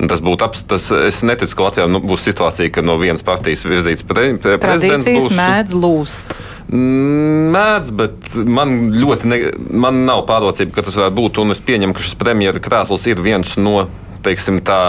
[0.10, 3.66] tas būtu aps, tas, es neticu, ka Latvijā nu, būs situācija, ka no vienas partijas
[3.68, 5.30] virzīts pre, pre, prezidents būs.
[5.38, 6.34] mēdz lūst.
[6.70, 9.40] Mm, mēdz, bet man ļoti ne,
[9.86, 11.44] man nav pārliecība, ka tas varētu būt.
[11.44, 13.88] Un es pieņemu, ka šis premjeras krēsls ir viens no,
[14.26, 14.82] teiksim, tā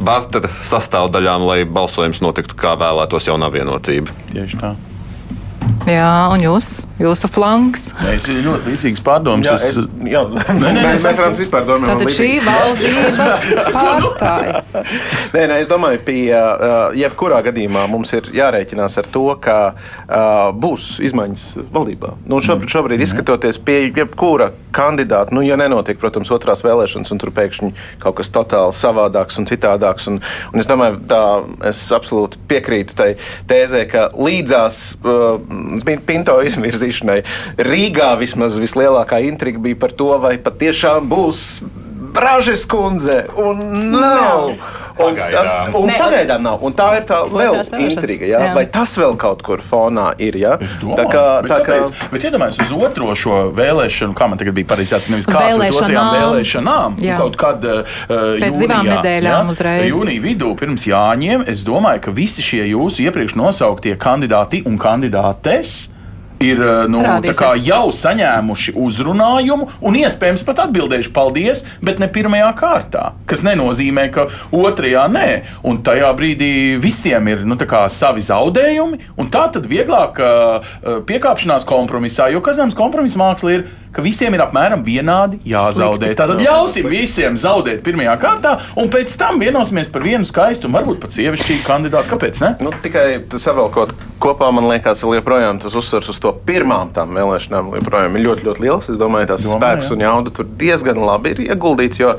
[0.00, 4.14] bartera sastāvdaļām, lai balsojums notiktu kā vēlētos jaunā vienotība.
[4.32, 4.74] Tieši tā.
[5.88, 6.68] Jā, un jūs,
[7.00, 7.88] jūsu flanks.
[8.02, 9.48] Mēs ļoti līdzīgas pārdomas.
[9.48, 10.22] Jā, es, jā.
[10.60, 11.90] Nē, nē, mēs varam vispār domāt.
[11.94, 14.62] Tātad šī valdības pārstāja.
[15.34, 20.50] nē, nē, es domāju, pie uh, jebkurā gadījumā mums ir jārēķinās ar to, ka uh,
[20.52, 22.14] būs izmaiņas valdībā.
[22.26, 22.74] Nu, šobrīd, mm.
[22.74, 28.20] šobrīd izskatoties pie jebkura kandidāta, nu, ja nenotiek, protams, otrās vēlēšanas, un tur pēkšņi kaut
[28.20, 30.10] kas totāli savādāks un citādāks.
[30.10, 30.20] Un,
[30.52, 31.22] un es domāju, tā
[31.72, 33.10] es absolūti piekrītu tai
[33.50, 35.40] tēzē, ka līdzās uh,
[36.06, 37.20] Pinto izvirzīšanai.
[37.66, 41.44] Rīgā vismaz vislielākā intriga bija par to, vai patiešām būs
[42.14, 43.24] Bražas kundze.
[43.36, 44.54] Un nav.
[45.00, 46.64] Un tas, un pagaidām nav.
[46.66, 48.26] Un tā ir tā vēl intriga.
[48.28, 48.40] Ja?
[48.44, 48.54] Jā.
[48.56, 50.36] Vai tas vēl kaut kur fonā ir?
[50.40, 50.56] Ja?
[50.60, 51.78] Domāju, tā kā, bet, tā kā...
[51.80, 52.02] Kāpēc?
[52.12, 55.78] bet iedomājieties uz otro šo vēlēšanu, kā man tagad bija pareizi jāsaka, nevis kā pret
[55.78, 56.98] otrajām vēlēšanām.
[57.20, 59.54] Kaut kad uh, Pēc jūnijā, divām nedēļām ja?
[59.54, 59.86] uzreiz.
[59.94, 65.89] Jūnija vidū pirms jāņem, es domāju, ka visi šie jūsu iepriekš nosauktie kandidāti un kandidātes
[66.40, 67.02] ir eh, nu,
[67.64, 73.04] jau saņēmuši uzrunājumu un iespējams pat atbildējuši paldies, bet ne pirmajā kārtā.
[73.30, 74.26] Tas nenozīmē, ka
[74.56, 75.28] otrajā nē.
[75.68, 77.58] Un tajā brīdī visiem ir nu,
[77.90, 80.72] savi zaudējumi, un tā tad vieglāk uh,
[81.06, 86.12] piekāpšanās kompromisā, jo Kazāns kompromisa māksla ir ka visiem ir apmēram vienādi jāzaudē.
[86.18, 91.00] Tātad ļausim visiem zaudēt pirmajā kārtā, un pēc tam vienosimies par vienu skaistu un varbūt
[91.02, 92.10] pat sievišķīgu kandidātu.
[92.12, 92.42] Kāpēc?
[92.44, 92.52] Ne?
[92.62, 97.70] Nu, tikai savēlkot kopā, man liekas, vēl joprojām tas uzsvers uz to pirmām tām vēlēšanām
[97.78, 98.88] joprojām ir ļoti, ļoti liels.
[98.92, 99.94] Es domāju, tas Domā, spēks jā.
[99.94, 102.00] un jauda tur diezgan labi ir ieguldīts.
[102.00, 102.16] Jo,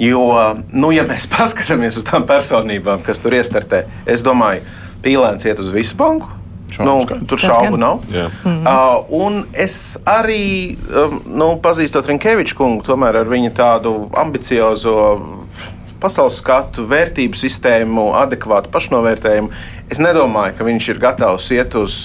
[0.00, 0.24] jo
[0.72, 4.64] nu, ja mēs paskatāmies uz tām personībām, kas tur iestartē, es domāju,
[5.04, 6.30] pīlēns iet uz visu banku.
[6.74, 6.96] Nu,
[7.30, 8.00] tur šaubu nav.
[8.08, 8.62] Mm -hmm.
[8.66, 15.20] uh, un es arī um, nu, pazīstot Rinkeviču kungu, tomēr ar viņa tādu ambiciozo
[16.04, 19.52] pasaules skatu, vērtību sistēmu, adekvātu pašnovērtējumu.
[19.92, 21.96] Es nedomāju, ka viņš ir gatavs iet uz,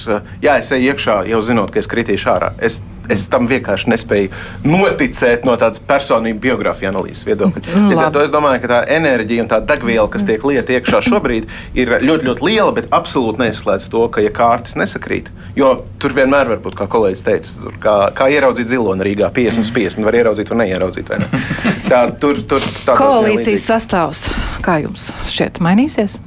[0.44, 2.54] jā, es eju iekšā, jau zinot, ka es kritīšu ārā.
[2.64, 4.32] Es es tam vienkārši nespēju
[4.68, 7.64] noticēt no tādas personību biogrāfijas analīzes viedokļa.
[7.66, 10.78] Mm, Līdz ar to es domāju, ka tā enerģija un tā degviela, kas tiek lieta
[10.78, 15.32] iekšā šobrīd, ir ļoti, ļoti liela, bet absolūti neizslēdz to, ka ja kārtas nesakrīt.
[15.58, 19.66] Jo tur vienmēr var būt, kā kolēģis teica, tur, kā, kā ieraudzīt ziloni Rīgā 50
[19.66, 21.12] uz 50, var ieraudzīt vai neieraudzīt.
[21.12, 21.44] Vai ne?
[21.92, 24.26] tā, tur, tur, Koalīcijas sastāvs,
[24.66, 26.20] kā jums šķiet, mainīsies?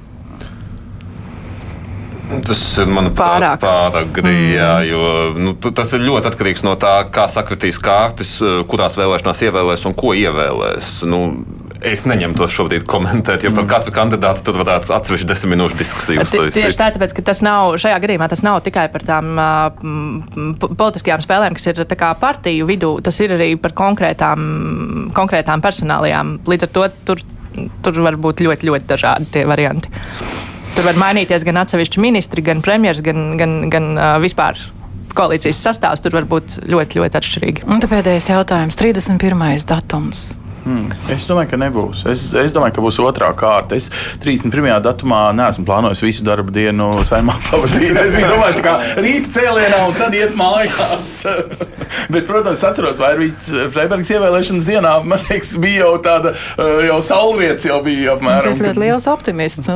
[2.46, 4.54] Tas ir pārāk, pārāk grūti.
[4.56, 4.86] Mm.
[4.88, 5.02] Jo
[5.36, 8.38] nu, tas ir ļoti atkarīgs no tā, kā sakritīs kārtas,
[8.70, 10.94] kurās vēlēšanās ievēlēs un ko ievēlēs.
[11.08, 11.24] Nu,
[11.82, 16.26] Es neņemu to šobrīd komentēt, jo par katru kandidātu tur varētu atsevišķi desmit minūšu diskusiju.
[16.54, 19.32] Tieši tā, tāpēc, ka tas nav, šajā gadījumā tas nav tikai par tām
[20.70, 21.82] politiskajām spēlēm, kas ir
[22.22, 26.36] partiju vidū, tas ir arī par konkrētām, konkrētām personālajām.
[26.46, 27.26] Līdz ar to tur,
[27.82, 29.90] tur var būt ļoti, ļoti dažādi tie varianti.
[30.72, 34.58] Tur var mainīties gan atsevišķi ministri, gan premjerministrs, gan, gan, gan uh, vispār
[35.16, 36.02] koalīcijas sastāvs.
[36.04, 37.66] Tur var būt ļoti, ļoti atšķirīgi.
[37.68, 39.66] Un pēdējais jautājums- 31.
[39.68, 40.30] datums.
[40.64, 40.90] Hmm.
[41.10, 42.04] Es domāju, ka nebūs.
[42.10, 43.74] Es, es domāju, ka būs otrā kārta.
[43.78, 43.88] Es
[44.22, 44.68] 31.
[44.84, 47.96] datumā neesmu plānojis visu darbu dienu saimā pavadīt.
[47.98, 51.12] Es domājis, ka rīta cēlienā un tad iet mājās.
[52.12, 53.28] Bet, protams, atceros, vai arī
[53.72, 58.46] Freibergas ievēlēšanas dienā, man liekas, bija jau tāda, eh, jau saulriets jau bija apmēram.
[58.52, 59.68] Tas ļoti liels optimists.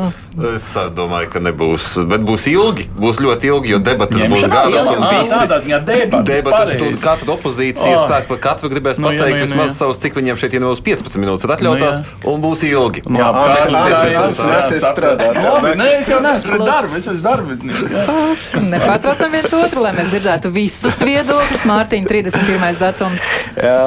[0.55, 2.87] Es domāju, ka nebūs, bet būs ilgi.
[2.97, 5.35] Būs ļoti ilgi, jo debatas būs garas jā, un visi.
[5.43, 8.03] tādā ziņā debatas, Debatas tur katra opozīcijas Oh.
[8.09, 9.77] spēks par katru gribēs Nu, jā, pateikt nu, jā, nu, vismaz jā.
[9.79, 13.03] savus, cik viņiem šeit ir 15 minūtes atļautās, Nu, un būs ilgi.
[13.07, 15.45] Jā, Jā, jā, jā, jā, jā, jā, jā, strādāt, jā.
[15.47, 17.81] Labi, Nē, es jau neesmu pret darbu, es esmu darbinieks.
[17.97, 18.61] jā.
[18.73, 21.65] Nepārtraucam viens otru, lai mēs dzirdētu visus viedokļus.
[21.69, 22.79] Mārtiņa 31.
[22.81, 23.27] datums.
[23.57, 23.79] Jā,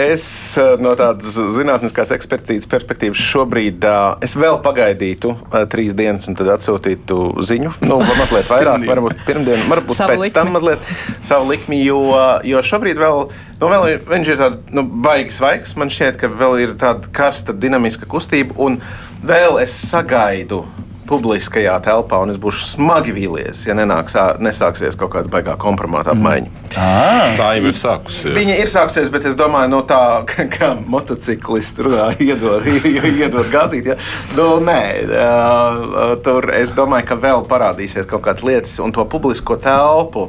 [0.00, 0.24] Es
[0.60, 6.36] eh, no tādas zinātniskās ekspertīzes perspektīvas šobrīd eh, es vēl pagaidītu eh, trīs dienas un
[6.38, 7.74] tad atsūtītu ziņu.
[7.86, 10.34] Nu, mazliet vairāk, varbūt pirmdien, varbūt Savu pēc likmi.
[10.36, 10.90] tam mazliet
[11.26, 12.00] savu likmi, jo,
[12.46, 13.24] jo šobrīd vēl,
[13.60, 15.76] nu, vēl ir, viņš ir tāds nu, baigs svaigs.
[15.78, 18.80] Man šķiet, ka vēl ir tāda karsta, dinamiska kustība, un
[19.26, 20.64] vēl es sagaidu
[21.10, 26.52] publiskajā telpā, un es būšu smagi vīlies, ja nenāks, nesāksies kaut kāda baigā kompromāta apmaiņa.
[26.70, 28.36] Tā jau ir sākusies.
[28.36, 32.68] Viņa ir sākusies, bet es domāju, no tā, ka, kā motociklisti runā, iedod,
[33.24, 33.90] iedod gāzīt.
[33.90, 33.98] Ja?
[34.38, 39.58] Nu, nē, uh, tur es domāju, ka vēl parādīsies kaut kādas lietas, un to publisko
[39.60, 40.28] telpu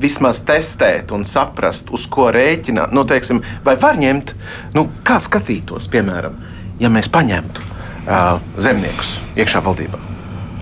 [0.00, 2.94] vismaz testēt un saprast, uz ko rēķināt.
[2.94, 4.34] Nu, teiksim, vai var ņemt,
[4.74, 6.40] nu, kā skatītos, piemēram,
[6.82, 10.02] ja mēs paņemtu uh, zemniekus iekšā valdībā.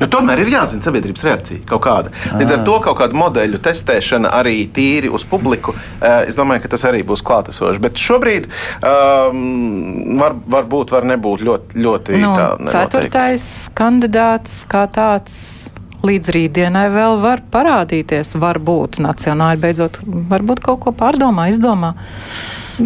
[0.02, 2.10] Nu, tomēr ir jāzina sabiedrības reakcija kaut kāda.
[2.34, 5.76] Līdz ar to kaut kādu modeļu testēšana arī tīri uz publiku.
[6.02, 7.78] Es domāju, ka tas arī būs klātesoši.
[7.84, 8.48] Bet šobrīd
[8.82, 12.72] um, var, var būt, var nebūt ļoti, ļoti Nu, tā nenoteikti.
[12.74, 13.46] ceturtais
[13.78, 15.61] kandidāts kā tāds.
[16.02, 21.92] Līdz rītdienai vēl var parādīties, varbūt nacionāli beidzot, varbūt kaut ko pārdomā, izdomā.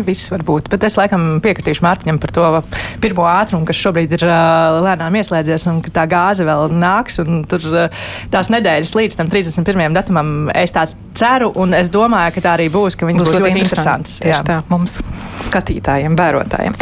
[0.05, 2.47] Viss var būt, bet es laikam piekritīšu Mārtiņam par to
[3.01, 7.21] pirmo ātrumu, kas šobrīd ir uh, lēnām ieslēdzies, un ka tā gāze vēl nāks.
[7.49, 8.03] Tur uh,
[8.35, 9.87] tās nedēļas līdz tam 31.
[9.97, 13.47] datumam es tā ceru, un es domāju, ka tā arī būs, ka viņas būs, būs
[13.47, 14.19] ļoti interesantas.
[14.27, 14.99] Tieši tā mums,
[15.47, 16.77] skatītājiem, vērotājiem.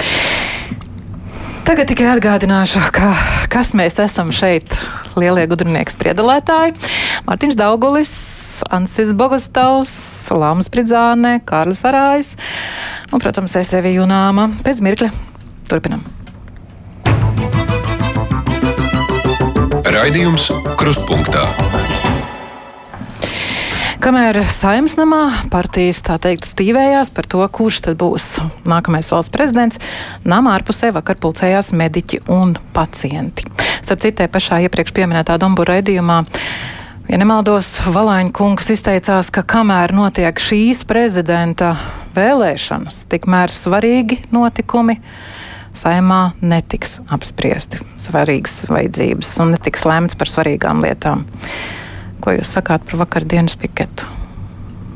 [1.64, 3.14] Tagad tikai atgādināšu, ka,
[3.48, 4.76] kas mēs esam šeit,
[5.16, 6.74] lielie gudrinieki spriedalētāji.
[7.24, 8.12] Mārtiņš Daugulis,
[8.68, 9.94] Ansis Bogostavs,
[10.28, 12.34] Lāmas Pridzāne, Kārlis Arājs
[13.08, 14.50] un, protams, es Evi Junāma.
[14.66, 15.08] Pēc mirkļa
[15.72, 16.04] turpinam.
[19.88, 21.48] Raidījums Krustpunktā.
[24.04, 28.34] Kamēr saimnes namā partijas tā teikt stīvējās par to, kurš tad būs
[28.68, 29.78] nākamais valsts prezidents,
[30.28, 33.46] namā ārpusē vakar pulcējās mediķi un pacienti.
[33.80, 36.18] Starp citai pašā iepriekš pieminētā Dombura raidījumā.
[37.08, 41.70] Ja nemaldos, Valāņa kungs izteicās, ka kamēr notiek šīs prezidenta
[42.12, 44.98] vēlēšanas, tikmēr svarīgi notikumi
[45.72, 51.24] saimā netiks apspriesti svarīgas vajadzības un netiks lēmts par svarīgām lietām.
[52.24, 54.06] Ko jūs sakāt par vakardienas piketu?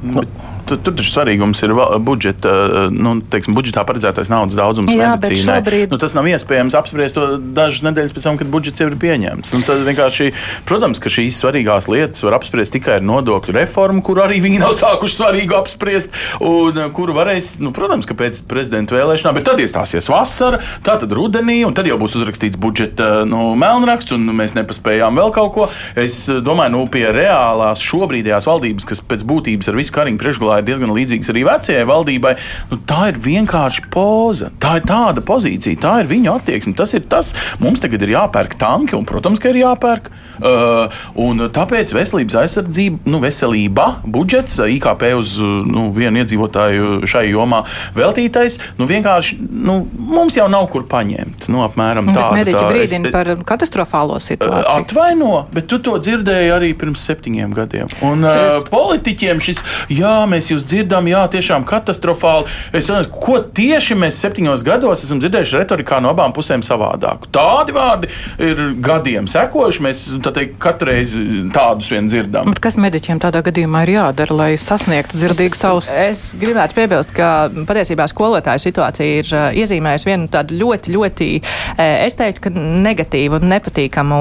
[0.00, 0.28] Nu, Tur,
[0.76, 1.72] tur taču svarīgums ir
[2.04, 5.62] budžeta, nu, teiksim, budžetā paredzētais naudas daudzums Jā, medicīnai.
[5.62, 8.96] šobrīd- Nu, tas nav iespējams apspriest to dažas nedēļas pēc tam, kad budžets jau ir
[9.00, 9.54] pieņemts.
[9.56, 10.32] Un tad vienkārši,
[10.68, 14.74] protams, ka šīs svarīgās lietas var apspriest tikai ar nodokļu reformu, kuru arī viņi nav
[14.76, 16.08] sākuši svarīgu apspriest,
[16.44, 20.98] un eh, kuru varēs, nu, protams, ka pēc prezidenta vēlēšanām, bet tad iestāsies vasara, tā
[21.00, 25.52] tad rudenī, un tad jau būs uzrakstīts budžeta nu, melnraksts, un mēs nepaspējām vēl kaut
[25.54, 25.68] ko.
[25.96, 30.57] Es eh, domāju, nu, pie reālās šobrīdējās valdības, kas pēc būtības ar visu kariņu priekšgalā
[30.62, 32.34] ir diezgan līdzīgas arī vecajai valdībai,
[32.72, 34.52] nu, tā ir vienkārši poza.
[34.62, 36.76] Tā ir tāda pozīcija, tā ir viņu attieksme.
[36.78, 40.10] Tas ir tas, mums tagad ir jāpērk tanki, un, protams, ka ir jāpērk.
[40.38, 47.64] Uh, tāpēc veselības aizsardzība, nu, veselība, budžets, IKP uz uh, nu, vienu iedzīvotāju šai jomā
[47.96, 51.48] veltītais, nu, vienkārši nu, mums jau nav kur paņemt.
[51.50, 52.68] Nu, apmēram Bet tāda mediķi tā.
[52.70, 54.78] brīdina Es- par katastrofālo situāciju.
[54.78, 57.90] Atvaino, bet tu to dzirdēji arī pirms septiņiem gadiem.
[58.06, 58.60] Un es...
[58.60, 62.48] uh, politiķiem šis, jā, mēs jūs dzirdam, jā, tiešām katastrofāli.
[62.76, 67.28] Es domāju, ko tieši mēs septiņos gados esam dzirdējuši retorikā no abām pusēm savādāk.
[67.34, 68.10] Tādi vārdi
[68.42, 69.84] ir gadiem sekojuši.
[69.88, 72.48] Mēs tā teikt, katru reizi tādus vien dzirdam.
[72.52, 75.92] Bet Kas mediķiem tādā gadījumā ir jādara, lai sasniegtu dzirdīgu savus?
[76.02, 79.32] Es gribētu piebilst, ka patiesībā skolotāju situācija ir
[79.62, 81.30] iezīmējusi vienu tādu ļoti, ļoti
[81.78, 84.18] Es teiktu, ka negatīvu un nepatīkamu,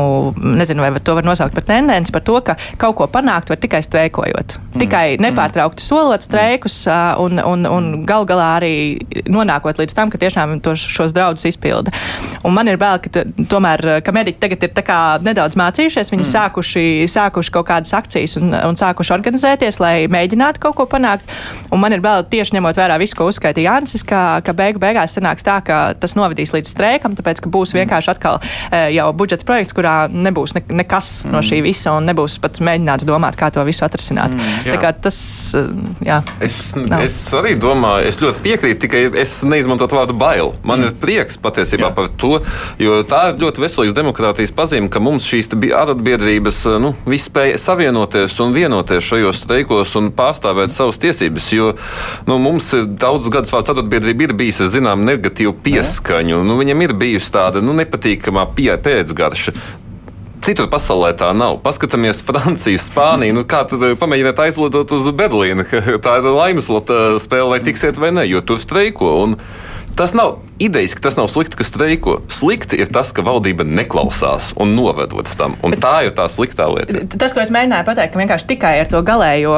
[0.60, 3.82] nezinu, vai to var nosaukt par tendenci, par to, ka kaut ko panākt var tikai
[3.86, 4.58] streikojot.
[4.60, 4.82] Mm.
[4.84, 6.80] Tikai nepārtraukti solot streikus
[7.22, 8.74] un, un, un gal galā arī
[9.30, 11.94] nonākot līdz tam, ka tiešām to, šos draudus izpilda.
[12.48, 14.74] Un man ir bail, ka tomēr, ka mediķi tagad ir
[15.26, 16.32] nedaudz mācījušies, viņi mm.
[16.32, 21.28] sākuši, sākuši kaut kādas akcijas un, un sākuši organizēties, lai mēģinātu kaut ko panākt.
[21.72, 25.18] Un man ir bail tieši ņemot vērā visu, ko uzskaitīja Jānis, ka, ka beigu beigās
[25.18, 28.40] sanāks tā, ka tas novadīs līdz streikam, tāpēc, ka būs vienkārši atkal
[28.94, 31.34] jau budžeta projekts, kurā nebūs ne, nekas mm.
[31.34, 34.36] no šī visa un nebūs pat mēģināts domāt, kā to visu atrisināt.
[34.36, 34.76] Mm, jā.
[34.76, 35.20] tā kā tas,
[36.08, 36.22] jā.
[36.44, 37.04] Es, nav.
[37.06, 40.54] es arī domāju, es ļoti piekrītu, tikai es neizmantotu vārdu bail.
[40.64, 40.90] Man mm.
[40.90, 41.94] ir prieks patiesībā jā.
[41.98, 42.34] par to,
[42.82, 48.38] jo tā ir ļoti veselīga demokrātijas pazīme, ka mums šīs arotbiedrības nu, viss spēja savienoties
[48.44, 51.50] un vienoties šajos streikos un pārstāvēt savas tiesības.
[51.56, 51.74] Jo
[52.30, 56.44] nu, mums daudz gadus vārds arotbiedrība ir bijis ar zinām negatīvu pieskaņu.
[56.48, 59.56] Nu, viņam ir bijusi tāda nu, nepatīkamā pēcgarša.
[60.46, 61.58] Citur pasaulē tā nav.
[61.64, 63.36] Paskatāmies Franciju, Spāniju.
[63.40, 65.66] Nu, kā tad pamēģiniet aizlidot uz Berlīnu?
[66.06, 69.16] Tā ir laimes spēle, vai tiksiet vai nē, jo tur streiko.
[69.26, 69.36] Un
[69.98, 72.20] Tas nav idejas, ka tas nav slikti, ka streiko.
[72.30, 75.56] Slikti ir tas, ka valdība neklausās un noved līdz tam.
[75.66, 77.02] Un tā ir tā sliktā lieta.
[77.18, 79.56] Tas, ko es mēģināju pateikt, ka vienkārši tikai ar to galējo,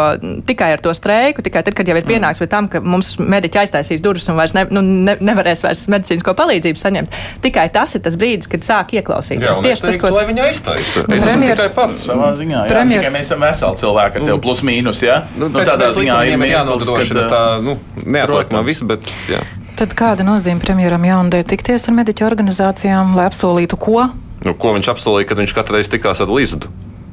[0.47, 2.13] tikai ar to streiku, tikai tad, kad jau ir mm.
[2.13, 5.84] pienāks pie tam, ka mums mediķi aiztaisīs durvis un vairs ne, nu, ne, nevarēs vairs
[5.91, 9.43] medicīnisko palīdzību saņemt, tikai tas ir tas brīdis, kad sāk ieklausīties.
[9.43, 11.04] Jā, Tieši tas, ko viņi aiztaisa.
[11.04, 12.08] Es esmu tikai pats.
[12.08, 15.21] Savā ziņā, jā, tikai mēs esam veseli cilvēki ar tevi plus mīnus, jā?
[15.36, 17.75] Nu, nu, tādā ziņā ir jānodrošina tā, nu,
[18.08, 19.43] neatliekamā viss, bet jā.
[19.80, 24.10] Tad kāda nozīme premjeram jaundē tikties ar mediķu organizācijām, lai apsolītu ko?
[24.44, 26.60] Nu, ko viņš apsolīja, kad viņš katru reizi tikās ar Lizu?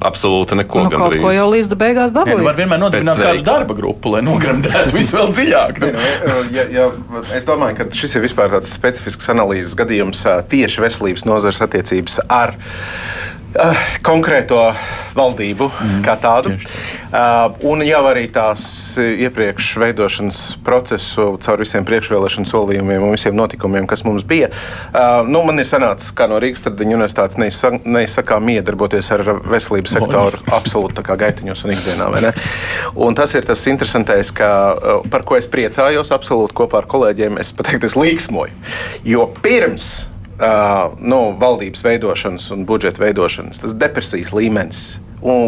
[0.02, 0.83] Absolūti neko.
[0.83, 2.42] Nu, kaut ko jau līdz beigās dabūja.
[2.42, 5.79] Var vienmēr nodibināt kādu darba grupu, lai nogremdētu visu vēl dziļāk.
[5.85, 5.92] Nu.
[6.26, 6.88] Nu, ja, ja,
[7.38, 12.57] es domāju, ka šis ir vispār tāds specifisks analīzes gadījums tieši veselības nozares attiecības ar
[14.07, 14.61] konkrēto
[15.16, 16.53] valdību mm, kā tādu.
[17.07, 18.62] Uh, un jau arī tās
[19.01, 24.51] iepriekš veidošanas procesu caur visiem priekšvēlēšanu solījumiem un visiem notikumiem, kas mums bija.
[24.90, 27.38] Uh, nu, man ir sanācis, kā no Rīgas Tradiņu universitātes,
[27.85, 32.11] neizsakām iedarboties ar veselības sektoru absolūti kā gaitiņos un ikdienā.
[33.07, 34.51] Un tas ir tas interesantais, ka,
[35.12, 37.40] par ko es priecājos absolūti kopā ar kolēģiem.
[37.42, 38.55] Es pateiktu, es līksmoju.
[39.07, 40.07] Jo pirms
[40.40, 44.87] uh, nu, valdības veidošanas un budžeta veidošanas, tas depresijas līmenis.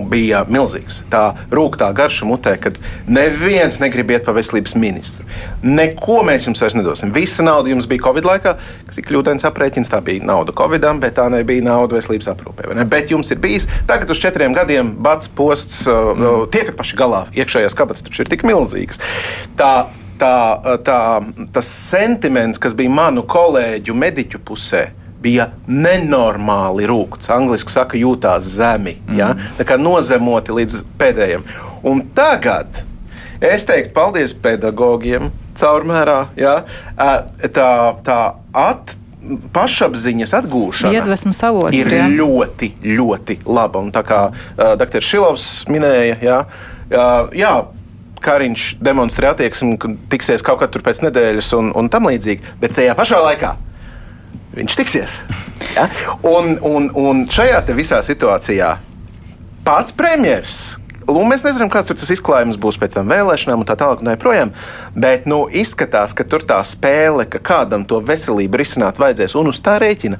[0.09, 1.03] Bija milzīgs.
[1.13, 5.27] Tā rūkstošā garša mutē, kad neviens negrib iet pa veselības ministru.
[5.63, 7.13] Neko mēs jums vairs nedosim.
[7.15, 8.57] Visa nauda jums bija Covid laikā,
[8.89, 9.93] kas ir kļūdains aprēķins.
[9.93, 12.73] Tā bija nauda Covidam, bet tā nebija nauda veselības aprūpē.
[12.75, 12.89] Ne?
[12.89, 16.49] Bet jums ir bijis tagad uz četriem gadiem bats posts, mm.
[16.57, 17.23] tiekat paši galā.
[17.39, 18.99] Iekšējās kabatas taču ir tik milzīgas.
[19.61, 19.73] Tā
[20.21, 20.35] tā,
[20.87, 21.01] tā,
[21.55, 24.89] tas sentiments, kas bija manu kolēģu mediķu pusē,
[25.23, 27.31] bija nenormāli rūkts.
[27.35, 29.17] Angliski saka, jūtās zemi, mm.
[29.19, 29.33] ja?
[29.59, 31.47] tā kā nozemoti līdz pēdējiem.
[31.89, 32.85] Un tagad
[33.43, 36.21] es teiktu paldies pedagogiem caurmērā.
[36.39, 36.61] Ja?
[37.55, 37.69] Tā,
[38.07, 38.21] tā
[38.55, 38.95] at,
[39.53, 42.07] pašapziņas atgūšana Iedvesmas avots, ir jā.
[42.13, 43.83] ļoti, ļoti laba.
[43.83, 45.05] Un tā kā uh, dr.
[45.05, 47.53] Šilovs minēja, jā, uh, jā,
[48.25, 52.97] Kariņš demonstrē attieksmi, ka tiksies kaut kad pēc nedēļas un, un tam līdzīgi, bet tajā
[52.99, 53.55] pašā laikā
[54.59, 55.21] viņš tiksies.
[55.77, 55.85] Ja?
[56.25, 58.71] Un, un, un šajā visā situācijā
[59.67, 60.79] pats premjerministrs.
[61.09, 64.51] Mēs nezinām, kāds tas izklājums būs pēc tam vēlēšanām, un tā tālāk, un tā joprojām.
[64.97, 69.61] Bet nu, izskatās, ka tur tā spēle, ka kādam to veselību risināt vajadzēs, un uz
[69.65, 70.19] tā rēķina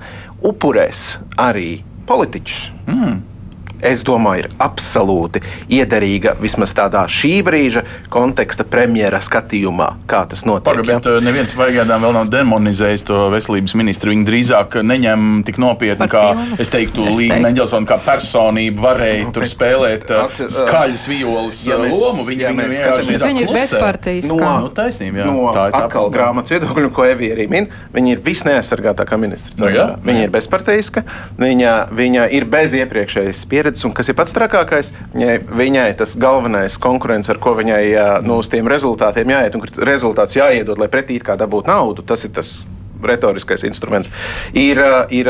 [0.53, 1.09] upurēs
[1.49, 2.63] arī politiķus.
[2.87, 3.38] Mm
[3.85, 5.43] es domāju, ir absolūti
[5.79, 10.67] iederīga vismaz tādā šī brīža konteksta premjera skatījumā, kā tas notiek.
[10.69, 11.19] Paga, bet ja?
[11.25, 14.13] neviens pagaidām vēl nav demonizējis to veselības ministru.
[14.15, 16.25] Viņi drīzāk neņem tik nopietni, kā
[16.61, 22.27] es teiktu, Līga Neģelsona kā personība varēja tur spēlēt uh, skaļas violas ja mēs, lomu.
[22.29, 22.69] Viņi, ja viņi,
[23.09, 24.29] viņi, viņi ir bezpartijas.
[24.31, 25.29] No, nu, taisnība, jā.
[25.31, 27.69] No, tā ir atkal grāmatas viedokļu, ko Evija arī min.
[27.95, 29.55] Viņa ir visneaizsargātākā ministra.
[29.63, 30.29] No, jā, viņa jā.
[30.29, 31.05] ir bezpartijiska,
[31.41, 36.17] viņa, viņa ir bez iepriekšējas pieredzes pieredzes, un kas ir pats trakākais, viņai, viņai tas
[36.17, 41.19] galvenais konkurents, ar ko viņai nu, uz tiem rezultātiem jāiet, un rezultāts jāiedod, lai pretī
[41.21, 42.67] kā dabūtu naudu, tas ir tas
[43.03, 44.11] retoriskais instruments,
[44.55, 45.29] ir, ir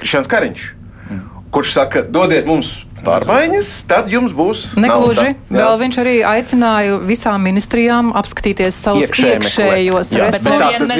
[0.00, 0.68] Krišāns Kariņš,
[1.10, 1.24] mm.
[1.50, 4.64] kurš saka, dodiet mums pārmaiņas, tad jums būs.
[4.80, 5.34] Negluži.
[5.50, 10.94] Vēl viņš arī aicināja visām ministrijām apskatīties savus Iekšē iekšējos resursus.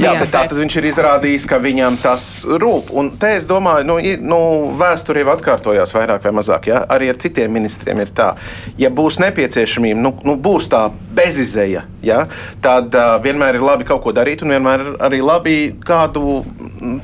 [0.00, 2.92] Jā, bet tā tas viņš ir izrādījis, ka viņam tas rūp.
[2.96, 4.40] Un te es domāju, nu, nu
[4.80, 6.70] vēsture jau atkārtojās vairāk vai mazāk.
[6.70, 6.82] Ja?
[6.90, 8.32] Arī ar citiem ministriem ir tā.
[8.80, 12.24] Ja būs nepieciešamība, nu, nu būs tā bezizēja, ja?
[12.64, 16.42] tad uh, vienmēr ir labi kaut ko darīt un vienmēr arī labi kādu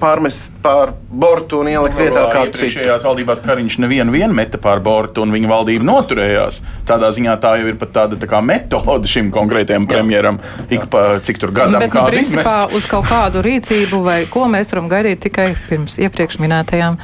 [0.00, 2.66] pārmest pār bortu un ielikt vietā kādu citu.
[2.70, 6.61] Iepriekšējās valdībās Kariņš nevienu vien meta pār bortu, un viņa valdība noturējās.
[6.88, 10.40] Tādā ziņā tā jau ir pat tāda tā kā metode šim konkrētajam premjeram,
[10.71, 12.77] ik pa cik tur gadam Bet, nu, principā, izmest.
[12.77, 17.01] uz kaut kādu rīcību vai ko mēs varam gaidīt tikai pirms iepriekš minētajām.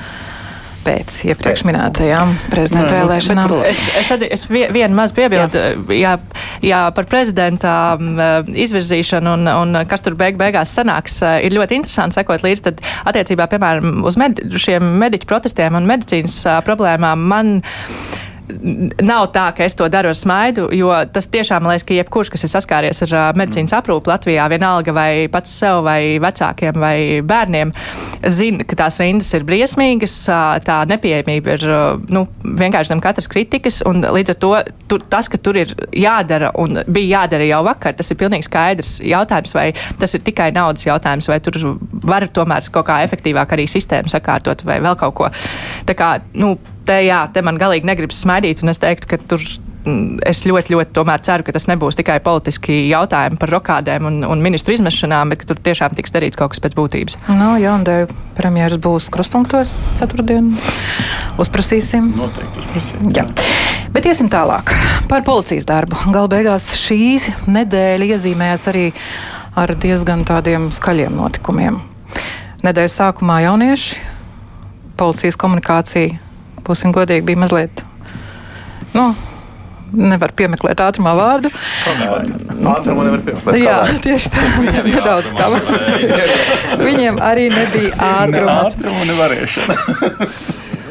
[0.82, 1.68] Pēc iepriekš Pēc.
[1.68, 3.52] minētajām prezidenta nu, vēlēšanām.
[3.68, 5.62] Es, es, es vie- vienu mazu piebildu,
[5.94, 6.16] jā.
[6.62, 8.18] Jā, par prezidenta um,
[8.54, 12.64] izvirzīšanu un, un kas tur beig beigās sanāks, uh, ir ļoti interesanti sekot līdzi.
[12.68, 17.56] Tad attiecībā, piemēram, uz med šiem mediķu protestiem un medicīnas problēmām man
[19.02, 22.46] nav tā, ka es to daru ar smaidu, jo tas tiešām liekas, ka jebkurš, kas
[22.46, 26.96] ir saskāries ar medicīnas aprūpu Latvijā, vienalga vai pats sev, vai vecākiem, vai
[27.26, 27.72] bērniem,
[28.32, 30.16] zina, ka tās rindas ir briesmīgas,
[30.66, 31.66] tā nepieejamība ir
[32.12, 34.52] nu, vienkārši zem katras kritikas, un līdz ar to
[34.90, 38.98] tur, tas, ka tur ir jādara un bija jādara jau vakar, tas ir pilnīgi skaidrs
[39.06, 41.58] jautājums, vai tas ir tikai naudas jautājums, vai tur
[42.02, 45.32] var tomēr kaut kā efektīvāk arī sistēmu sakārtot vai vēl kaut ko.
[45.88, 46.56] Tā kā, nu,
[46.86, 50.74] te, jā, te man galīgi negribas smaidīt, un es teiktu, ka tur mm, es ļoti,
[50.74, 55.32] ļoti tomēr ceru, ka tas nebūs tikai politiski jautājumi par rokādēm un, un ministru izmešanām,
[55.32, 57.18] bet ka tur tiešām tiks darīts kaut kas pēc būtības.
[57.30, 58.08] Nu, jā, un dēļ
[58.38, 60.52] premjeras būs krustpunktos ceturtdien.
[61.42, 62.12] Uzprasīsim.
[62.18, 63.06] Noteikti uzprasīt.
[63.16, 63.28] Jā.
[63.92, 64.72] Bet iesim tālāk
[65.10, 65.98] par policijas darbu.
[66.14, 67.18] Galu beigās šī
[67.52, 68.86] nedēļa iezīmējās arī
[69.58, 71.80] ar diezgan tādiem skaļiem notikumiem.
[72.62, 73.98] Nedēļas sākumā jaunieši,
[74.96, 76.20] policijas komunikācija,
[76.66, 77.84] būsim godīgi, bija mazliet.
[78.96, 79.12] Nu,
[79.92, 81.50] Nevar piemeklēt ātrumā vārdu.
[81.84, 83.58] Ātrumu nevar piemeklēt.
[83.60, 84.44] Jā, tieši tā.
[84.86, 85.50] Nedaudz kā.
[86.80, 88.54] Viņiem arī nebija ātruma.
[88.70, 89.76] Ātrumu nevarēšana.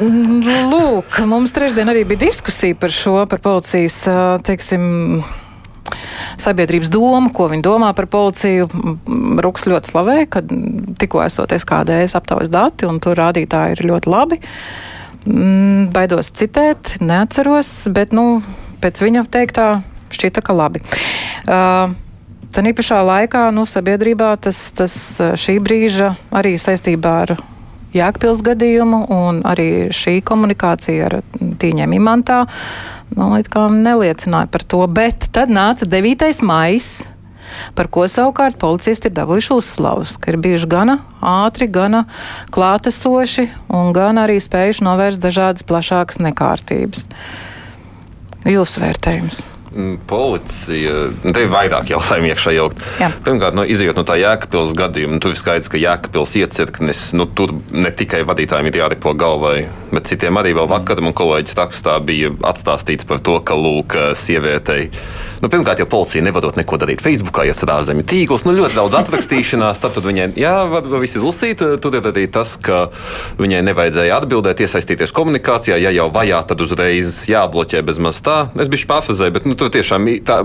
[0.02, 4.04] Lūk, mums trešdien arī bija diskusija par šo, par policijas,
[4.46, 4.86] teiksim,
[6.42, 8.70] sabiedrības domu, ko viņi domā par policiju.
[9.42, 10.46] Ruks ļoti slavēja, ka
[11.02, 14.42] tikko esoties kādreiz aptaujas dati, un tur rādītāji ir ļoti labi.
[15.26, 18.42] Mm, Baidos citēt, neatceros, bet, nu,
[18.82, 19.68] pēc viņa teiktā
[20.12, 20.82] šķita, ka labi.
[21.46, 21.94] Uh,
[22.52, 24.94] Tad īpašā laikā nu, sabiedrībā tas, tas
[25.40, 27.38] šī brīža arī saistībā ar
[27.96, 32.42] Jēkpils gadījumu un arī šī komunikācija ar tīņiem imantā
[33.16, 34.84] nu, neliecināja par to.
[34.92, 36.44] Bet tad nāca 9.
[36.44, 36.92] maijs,
[37.78, 42.06] par ko savukārt policisti ir dabūjuši uzslavas, ka ir bijuši gana ātri, gana
[42.56, 47.08] klātesoši un gan arī spējuši novērst dažādas plašākas nekārtības.
[48.48, 49.44] Jūsu vērtējums?
[49.76, 50.92] Mm, Policija,
[51.24, 52.82] nu, te ir vairāk jautājumu iekšā jaukt.
[53.00, 53.08] Jā.
[53.24, 57.24] Pirmkārt, nu, izjūt no tā Jēkabils gadījuma, nu, tur ir skaidrs, ka Jēkabils iecirknis, nu,
[57.24, 61.96] tur ne tikai vadītājiem ir jāripo galvai, bet citiem arī vēl vakar man kolēģis rakstā
[62.04, 64.90] bija atstāstīts par to, ka, lūk, sievietei,
[65.40, 69.00] nu, pirmkārt, jau policija nevarot neko darīt Facebookā, ja ir ārzemju tīkls, nu, ļoti daudz
[69.00, 72.90] atrakstīšanās, tad, tad viņai, jā, var, var viss izlasīt, tur ir arī tas, ka
[73.40, 78.38] viņai nevajadzēja atbildēt, iesaistīties komunikācijā, ja jau vajā, tad uzreiz jābloķē bez maz tā.
[78.60, 80.44] Es biju pārfrazēju, bet, nu, tur tiešām tā.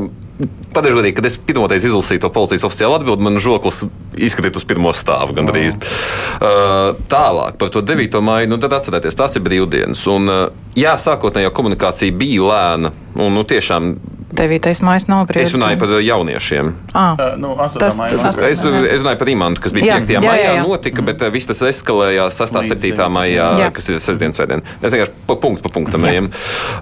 [0.77, 3.79] Pateikšu godīgi, kad es pirmoreiz izlasīju to policijas oficiālu atbildi, man žoklis
[4.21, 5.79] izkrita uz pirmo stāvu gandrīz.
[5.81, 8.19] Uh, tālāk par to 9.
[8.21, 10.03] maiju, nu tad atcerieties, tās ir brīvdienas.
[10.13, 10.43] Un, uh,
[10.77, 12.93] jā, sākotnējā komunikācija bija lēna.
[13.17, 13.95] Un, nu, tiešām,
[14.33, 14.83] 9.
[14.83, 15.43] maijs nav brīvs.
[15.47, 16.73] es runāju par jauniešiem.
[16.95, 17.79] Ah, Uh, nu, 8.
[17.79, 18.33] Tas- maijā.
[18.51, 20.11] Es, es runāju par imantu, kas bija Jā, 5.
[20.11, 20.45] jā, maijā.
[20.45, 20.67] jā, jā.
[20.69, 22.57] Notika, bet viss tas eskalējās 6.
[22.57, 23.09] un Līdz 7.
[23.09, 23.71] maijā, Jā.
[23.73, 24.63] kas ir sestdienas svētdiena.
[24.83, 26.31] Mēs vienkārši pa punktu pa punktam ejam.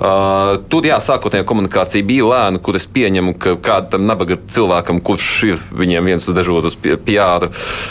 [0.01, 5.29] Uh, tur, jā, sākotnējā komunikācija bija lēna, kur es pieņemu, ka kādam nabaga cilvēkam, kurš
[5.53, 7.49] ir viņiem viens uz dežūras PR,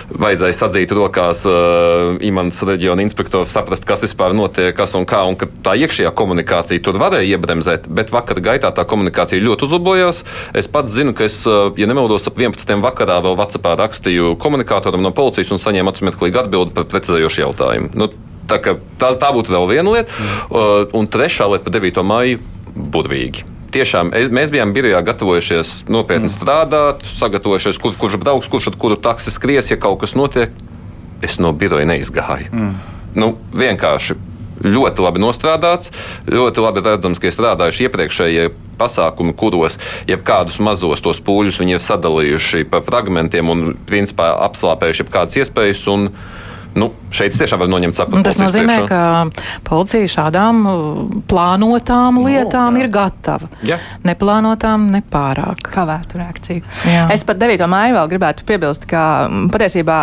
[0.09, 5.35] vajadzēja sadzīt rokās uh, imants reģiona inspektors, saprast, kas vispār notiek, kas un kā, un
[5.39, 10.23] ka tā iekšējā komunikācija tur varēja iebremzēt, bet vakar gaitā tā komunikācija ļoti uzlabojās.
[10.57, 12.75] Es pats zinu, ka es, uh, ja nemaldos, ap 11.
[12.83, 17.91] vakarā vēl Vācijā rakstīju komunikātoram no policijas un saņēmu atsmetlīgu atbildi par precizējošu jautājumu.
[17.97, 18.09] Nu,
[18.49, 20.21] tā, tā, tā būtu vēl viena lieta.
[20.49, 22.05] Uh, un trešā lieta par 9.
[22.07, 22.41] maiju-
[22.93, 23.49] burvīgi.
[23.73, 26.33] Tiešām mēs bijām birojā gatavojušies nopietni mm.
[26.33, 30.53] strādāt, sagatavojušies, kur, kurš brauks, kurš ar kuru taksi skries, ja kaut kas notiek.
[31.25, 32.51] Es no biroja neizgāju.
[32.53, 32.75] Mm.
[33.17, 34.17] Nu, vienkārši
[34.61, 35.91] ļoti labi nostrādāts,
[36.29, 38.47] ļoti labi redzams, ka ir strādājuši iepriekšējie
[38.79, 39.79] pasākumi, kuros
[40.09, 45.85] jebkādus mazos tos pūļus viņi ir sadalījuši pa fragmentiem un principā apslāpējuši jebkādas iespējas.
[45.93, 46.09] Un,
[46.73, 48.23] Nu, šeit tiešām var noņemt sapni.
[48.25, 49.01] tas nozīmē, ka
[49.67, 50.79] policija šādām uh,
[51.29, 53.45] plānotām lietām ir gatava.
[53.61, 53.77] Jā.
[54.07, 55.61] Neplānotām nepārāk.
[55.69, 56.65] Kavētu reakciju.
[56.89, 57.05] Jā.
[57.13, 57.67] Es par 9.
[57.69, 59.99] māju vēl gribētu piebilst, ka mm, patiesībā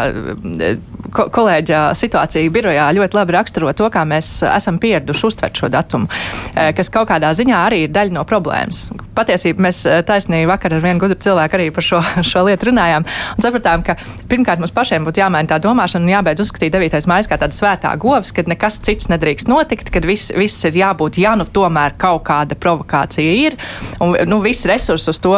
[1.15, 6.11] ko kolēģa situācija birojā ļoti labi raksturo to, kā mēs esam pieraduši uztvert šo datumu,
[6.55, 8.89] eh, kas kaut kādā ziņā arī ir daļa no problēmas.
[9.15, 12.01] patiesībā mēs taisnīgi vakar ar vienu gudru cilvēku arī par šo,
[12.31, 13.97] šo lietu runājām un sapratām, ka
[14.31, 17.07] pirmkārt mums pašiem būtu jāmaina tā domāšana un jābeidz uzskatīt 9.
[17.11, 21.19] maija kā tāda svētā govs, kad nekas cits nedrīkst notikt, kad viss, viss ir jābūt,
[21.21, 23.59] ja nu tomēr kaut kāda provokācija ir,
[24.01, 25.35] un nu, viss resursus uz to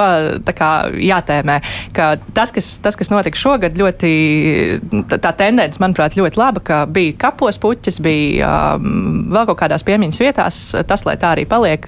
[0.56, 1.58] kā, jātēmē.
[1.96, 4.12] Ka tas, kas, tas, kas notika šogad, ļoti
[5.10, 5.32] tā, tā
[5.62, 10.62] tendence, manuprāt, ļoti laba, ka bija kapos puķis, bija um, vēl kaut kādās piemiņas vietās,
[10.88, 11.86] tas, lai tā arī paliek,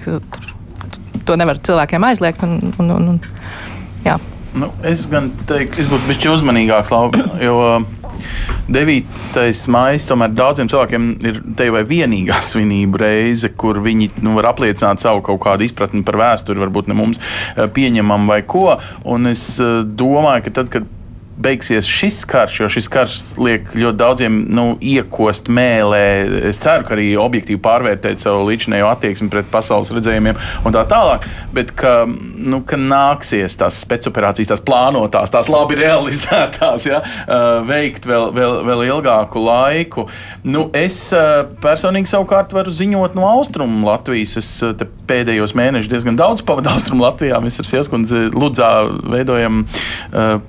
[1.25, 2.45] to nevar cilvēkiem aizliegt.
[2.45, 3.19] Un, un, un, un,
[4.05, 4.17] jā.
[4.55, 6.93] Nu, es gan teiktu, es būtu bijis uzmanīgāks,
[7.43, 7.57] jo
[8.71, 9.03] 9.
[9.69, 15.03] maija tomēr daudziem cilvēkiem ir te vai vienīgā svinību reize, kur viņi nu, var apliecināt
[15.03, 18.77] savu kaut kādu izpratni par vēsturi, varbūt ne mums eh, pieņemam vai ko.
[19.11, 20.87] Un es eh, domāju, ka tad, kad
[21.37, 26.03] beigsies šis karš, jo šis karš liek ļoti daudziem nu, iekost mēlē.
[26.49, 31.27] Es ceru, ka arī objektīvi pārvērtēt savu līdzinējo attieksmi pret pasaules redzējumiem un tā tālāk.
[31.55, 37.01] Bet ka, nu, ka nāksies tās spēcoperācijas, tās plānotās, tās labi realizētās, ja,
[37.67, 40.07] veikt vēl, vēl, vēl ilgāku laiku.
[40.47, 41.01] Nu, es
[41.63, 44.37] personīgi savukārt varu ziņot no austrumu Latvijas.
[44.39, 44.49] Es
[45.05, 47.43] pēdējos mēnešus diezgan daudz pavadu austrumu Latvijā.
[47.43, 48.71] Mēs ar Sieskundzi Ludzā
[49.11, 49.65] veidojam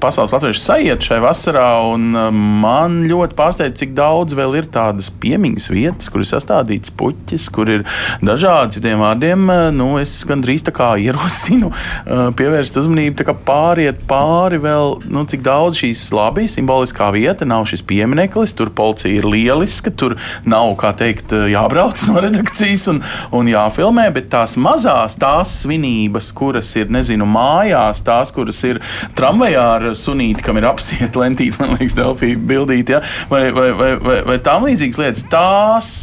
[0.01, 4.69] pasaules latviešu sajūtu aiziet šai vasarā, un uh, man ļoti pārsteidz, cik daudz vēl ir
[4.73, 7.85] tādas piemiņas vietas, kur ir sastādīts puķis, kur ir
[8.25, 9.47] dažādi citiem vārdiem.
[9.49, 15.45] Uh, nu, es gandrīz tā kā ierosinu uh, pievērst uzmanību, pāriet pāri vēl, nu, cik
[15.47, 20.17] daudz šīs labi simboliskā vieta, nav šis piemineklis, tur policija ir lieliska, tur
[20.49, 23.03] nav, kā teikt, jābrauc no redakcijas un,
[23.37, 28.83] un jāfilmē, bet tās mazās, tās svinības, kuras ir, nezinu, mājās, tās, kuras ir
[29.17, 33.01] tramvajā ar sunīti, kam ir ir apsiet lentīti, man liekas, Delfija bildīt, ja?
[33.31, 35.27] vai, vai, vai, vai, vai tām līdzīgas lietas.
[35.33, 35.95] Tās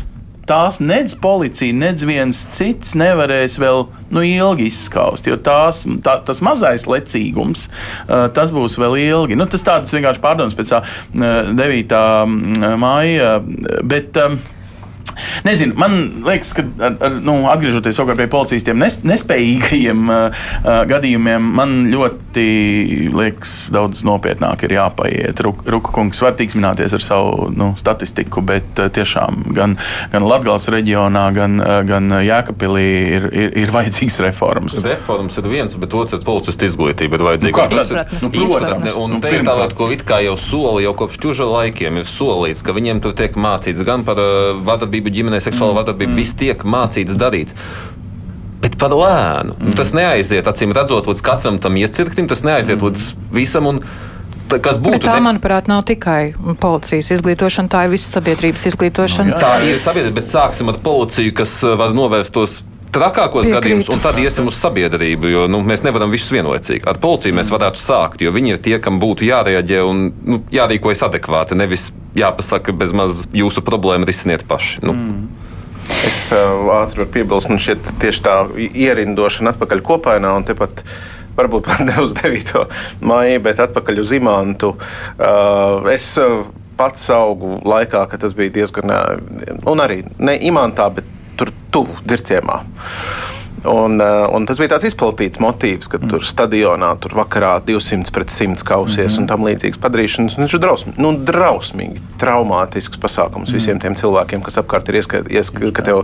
[0.44, 5.28] tās nedz policija, nedz viens cits nevarēs vēl nu, ilgi izskaust.
[5.30, 9.38] Jo tās, tā, tas mazais lecīgums, uh, tas būs vēl ilgi.
[9.40, 11.96] Nu, tas tāds vienkārši pārdoms pēc tā uh, 9.
[12.82, 13.38] māja.
[13.88, 14.36] Bet, um,
[15.44, 20.46] Nezinu, man liekas, ka ar, ar, nu, atgriežoties pie policistiem nes, nespējīgajiem uh,
[20.88, 22.46] gadījumiem, man ļoti
[23.12, 25.42] liekas, daudz nopietnāk ir jāpaiet.
[25.44, 29.76] Ruk, Ruka kungs var tīksmināties ar savu nu, statistiku, bet uh, tiešām gan,
[30.14, 32.88] gan Latgales reģionā, gan, uh, gan Jēkabpilī
[33.18, 34.80] ir, ir, ir vajadzīgas reformas.
[34.88, 37.20] Reformas ir viens, bet otrs ir policistu izglītība.
[37.20, 37.92] Ir nu, tas,
[38.24, 41.20] nu, protams, un nu, te ir tā lieta, ko it kā jau sola jau kopš
[41.20, 45.42] čuža laikiem ir solīts, ka viņiem tur tiek mācīts gan par uh, vadarbību vardarbību ģimenē,
[45.42, 45.80] seksuāla mm.
[45.82, 46.22] vardarbība, mm.
[46.22, 47.58] viss tiek mācīts, darīts.
[48.64, 49.58] Bet par lēnu.
[49.60, 49.76] Mm.
[49.76, 52.88] Tas neaiziet, acīm redzot, līdz katram tam iecirknim, tas neaiziet mm.
[52.88, 53.70] līdz visam.
[53.70, 53.82] Un,
[54.54, 55.00] kas būtu.
[55.00, 55.26] Bet tā, ne...
[55.26, 59.34] manuprāt, nav tikai policijas izglītošana, tā ir visa sabiedrības izglītošana.
[59.34, 59.64] No, jā, jā.
[59.64, 62.62] Tā ir sabiedrība, bet sāksim ar policiju, kas uh, var novērst tos
[62.94, 63.58] trakākos Piekrītu.
[63.58, 66.86] gadījumus, un tad iesim uz sabiedrību, jo nu, mēs nevaram visus vienlaicīgi.
[66.90, 71.06] Ar policiju mēs varētu sākt, jo viņi ir tie, kam būtu jārēģē un nu, jārīkojas
[71.10, 74.84] adekvāti, nevis jāpasaka, bez maz jūsu problēmu risiniet paši.
[74.86, 74.94] Nu.
[74.94, 75.44] Mm.
[76.08, 80.84] Es uh, ātri varu piebilst, man šķiet, tieši tā ierindošana atpakaļ kopainā un tepat
[81.38, 82.66] varbūt pat ne uz 9.
[83.04, 84.74] maiju, bet atpakaļ uz imantu.
[85.18, 86.46] Uh, es uh,
[86.80, 92.02] pats augu laikā, kad tas bija diezgan, uh, un arī ne imantā, bet tur tuvu
[92.06, 92.62] dzirciemā.
[93.64, 96.10] Un, uh, un tas bija tāds izplatīts motīvs, ka mm.
[96.12, 100.36] tur stadionā tur vakarā 200 pret 100 kausies mm un tam līdzīgas padarīšanas.
[100.42, 103.56] Viņš ir drausmīgi, nu, drausmīgi traumātisks pasākums mm.
[103.56, 106.04] visiem tiem cilvēkiem, kas apkārt ir ieskatīti, ka tev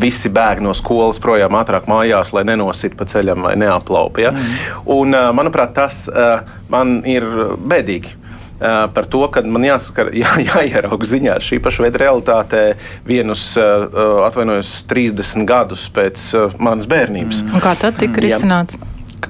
[0.00, 4.22] visi bēg no skolas projām ātrāk mājās, lai nenosit pa ceļam vai neaplaupa.
[4.24, 4.32] Ja?
[4.32, 4.56] Mm.
[4.96, 7.26] Un, uh, manuprāt, tas uh, man ir
[7.58, 8.16] bēdīgi
[8.94, 12.64] par to, ka man jāskar, jā, jāierauga ziņā šī paša veida realitāte
[13.06, 16.26] vienus, atvainojos, 30 gadus pēc
[16.58, 17.44] manas bērnības.
[17.44, 17.56] Mm.
[17.56, 18.80] Un kā tad tika risināts?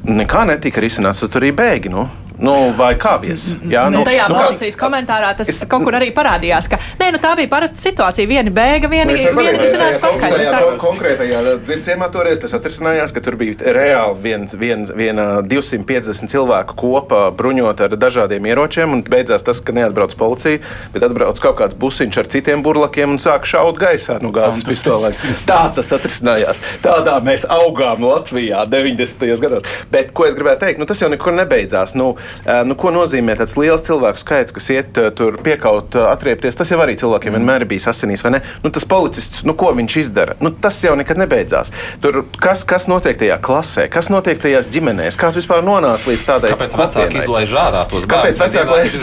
[0.04, 1.92] Nekā netika risināts, tur arī bēgi.
[1.92, 2.08] Nu.
[2.34, 3.44] Nu, vai kāpjas?
[3.70, 4.88] Jā, nu, tajā nu, policijas kā...
[4.88, 5.60] komentārā tas es...
[5.70, 8.26] kaut kur arī parādījās, ka nē, nu, tā bija parasta situācija.
[8.26, 10.34] Viena bēga, viena dzinās pakaļ.
[10.40, 16.74] Tajā konkrētajā dzirciemā toreiz tas atrisinājās, ka tur bija reāli viens, viens, viena 250 cilvēku
[16.80, 20.58] kopa bruņot ar dažādiem ieročiem, un beidzās tas, ka neatbrauc policija,
[20.94, 25.14] bet atbrauc kaut kāds busiņš ar citiem burlakiem un sāk šaut gaisā no gāzes pistolēm.
[25.46, 26.64] Tā tas atrisinājās.
[26.82, 29.30] Tādā mēs augām Latvijā 90.
[29.38, 29.72] gados.
[29.94, 31.94] Bet ko es gribēju teikt, nu, tas jau nekur nebeidzās.
[31.94, 32.23] Nu, Uh,
[32.68, 36.56] nu, ko nozīmē tāds liels cilvēku skaits, kas iet uh, tur piekaut, uh, atriepties?
[36.58, 38.42] Tas jau arī cilvēkiem vienmēr ir bijis asinīs, vai ne?
[38.64, 40.36] Nu, tas policists, nu, ko viņš izdara?
[40.44, 41.72] Nu, tas jau nekad nebeidzās.
[42.04, 46.52] Tur, kas, kas notiek tajā klasē, kas notiek tajās ģimenēs, kāds vispār nonāca līdz tādai
[46.54, 48.42] Kāpēc vecāki izlaiž ārā tos Kāpēc bērnus?
[48.42, 48.98] vecāki laiž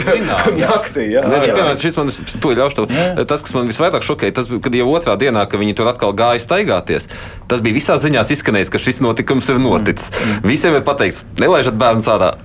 [1.11, 1.23] Jā.
[1.27, 2.85] Piemēram, šis man to ļaušu.
[2.87, 3.25] tev.
[3.29, 6.41] Tas, kas man visvairāk šokēja, tas, kad jau otrā dienā, kad viņi tur atkal gāja
[6.43, 7.09] staigāties,
[7.51, 10.11] tas bija visās ziņās izskanējis, ka šis notikums ir noticis.
[10.45, 12.35] Visiem ir pateikts, nelaižat bērnu ārā.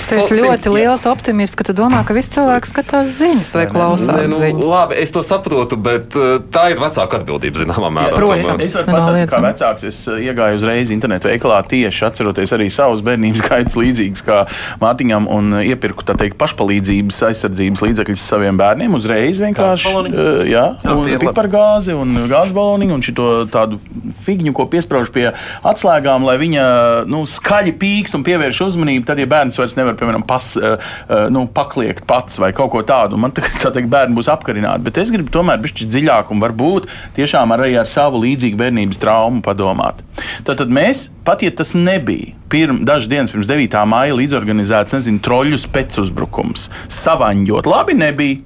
[0.00, 4.16] Tu esi ļoti liels optimists, ka tu domā, ka visi cilvēki skatās ziņas vai klausās
[4.16, 4.68] Nē, nu, ziņas.
[4.70, 8.16] labi, es to saprotu, bet uh, tā ir vecāka atbildība zināmā mērā.
[8.16, 8.64] protams.
[8.64, 9.86] Es varu pastāstīt, kā vecāks.
[9.90, 14.40] Es uh, iegāju uzreiz internetu veikalā tieši atceroties arī savus bērnības gaitas līdzīgas kā
[14.82, 18.94] Mārtiņam un uh, iepirku tā teikt pašpalīdzības aizsardzības līdzekļus saviem bērniem.
[18.96, 23.80] Uzreiz vienkārši uh, jā, Jā, un pipargāzi un gāzes baloniņu un šito tādu
[24.24, 25.28] figņu, ko piesprāž pie
[25.66, 26.64] atslēgām, lai viņa
[27.10, 29.06] nu, skaļi pīkst un pievērš uzmanību.
[29.08, 32.82] Tad, ja bērns vairs nevar, piemēram, pas, uh, uh, nu, pakliegt pats vai kaut ko
[32.86, 34.84] tādu, man tā, tā teikt, bērni būs apkarināti.
[34.86, 39.44] Bet es gribu tomēr bišķi dziļāk un varbūt tiešām arī ar savu līdzīgu bērnības traumu
[39.46, 40.04] padomāt.
[40.44, 43.78] Tad, tad mēs, pat ja tas nebija pirm, dažas dienas pirms 9.
[43.88, 46.68] māja līdzorganizēts, nezinu, troļļu spēcuzbrukums,
[47.00, 48.42] savaņģot, labi nebija.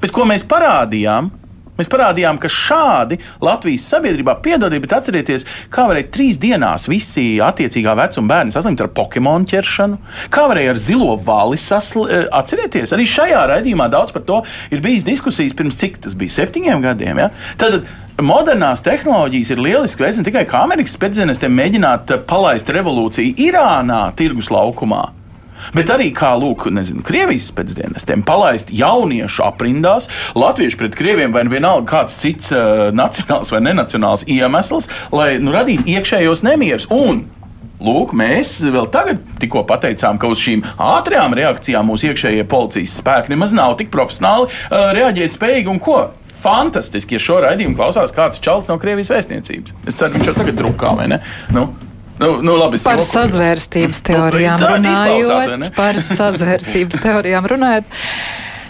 [0.00, 1.32] Bet ko mēs parādījām?
[1.80, 7.96] Mēs parādījām, ka šādi Latvijas sabiedrībā, piedodiet, bet atcerieties, kā varēja trīs dienās visi attiecīgā
[7.98, 9.96] vecuma bērni saslimt ar Pokemon ķeršanu,
[10.32, 12.28] kā varēja ar zilo vali saslimt.
[12.36, 16.84] Atcerieties, arī šajā raidījumā daudz par to ir bijis diskusijas pirms cik tas bija septiņiem
[16.84, 17.24] gadiem.
[17.24, 17.30] Ja?
[17.60, 17.80] Tad
[18.20, 24.04] modernās tehnoloģijas ir lieliski veids ne tikai kā Amerikas spēcdienestiem mēģināt eh, palaist revolūciju Irānā,
[24.18, 25.06] tirgus laukumā.
[25.76, 30.08] Bet arī kā lūk, nezinu, Krievijas pēcdienestiem palaist jauniešu aprindās,
[30.38, 35.88] latviešu pret krieviem vai vienalga kāds cits uh, nacionāls vai nenacionāls iemesls, lai nu, radītu
[35.90, 36.90] iekšējos nemierus.
[36.94, 37.26] Un
[37.80, 43.32] Lūk, mēs vēl tagad tikko pateicām, ka uz šīm ātrajām reakcijām mūsu iekšējie policijas spēki
[43.32, 46.00] nemaz nav tik profesionāli uh, reaģēt spējīgi un ko.
[46.40, 49.74] Fantastiski, ja šo raidījumu klausās kāds čels no Krievijas vēstniecības.
[49.88, 51.20] Es ceru, viņš jau tagad drukā, vai ne?
[51.52, 51.66] Nu,
[52.20, 53.10] nu, nu, labi, es Par jokoju.
[53.14, 55.72] sazvērstības Nu, teorijām runājot.
[55.76, 58.00] Par sazvērstības teorijām runājot.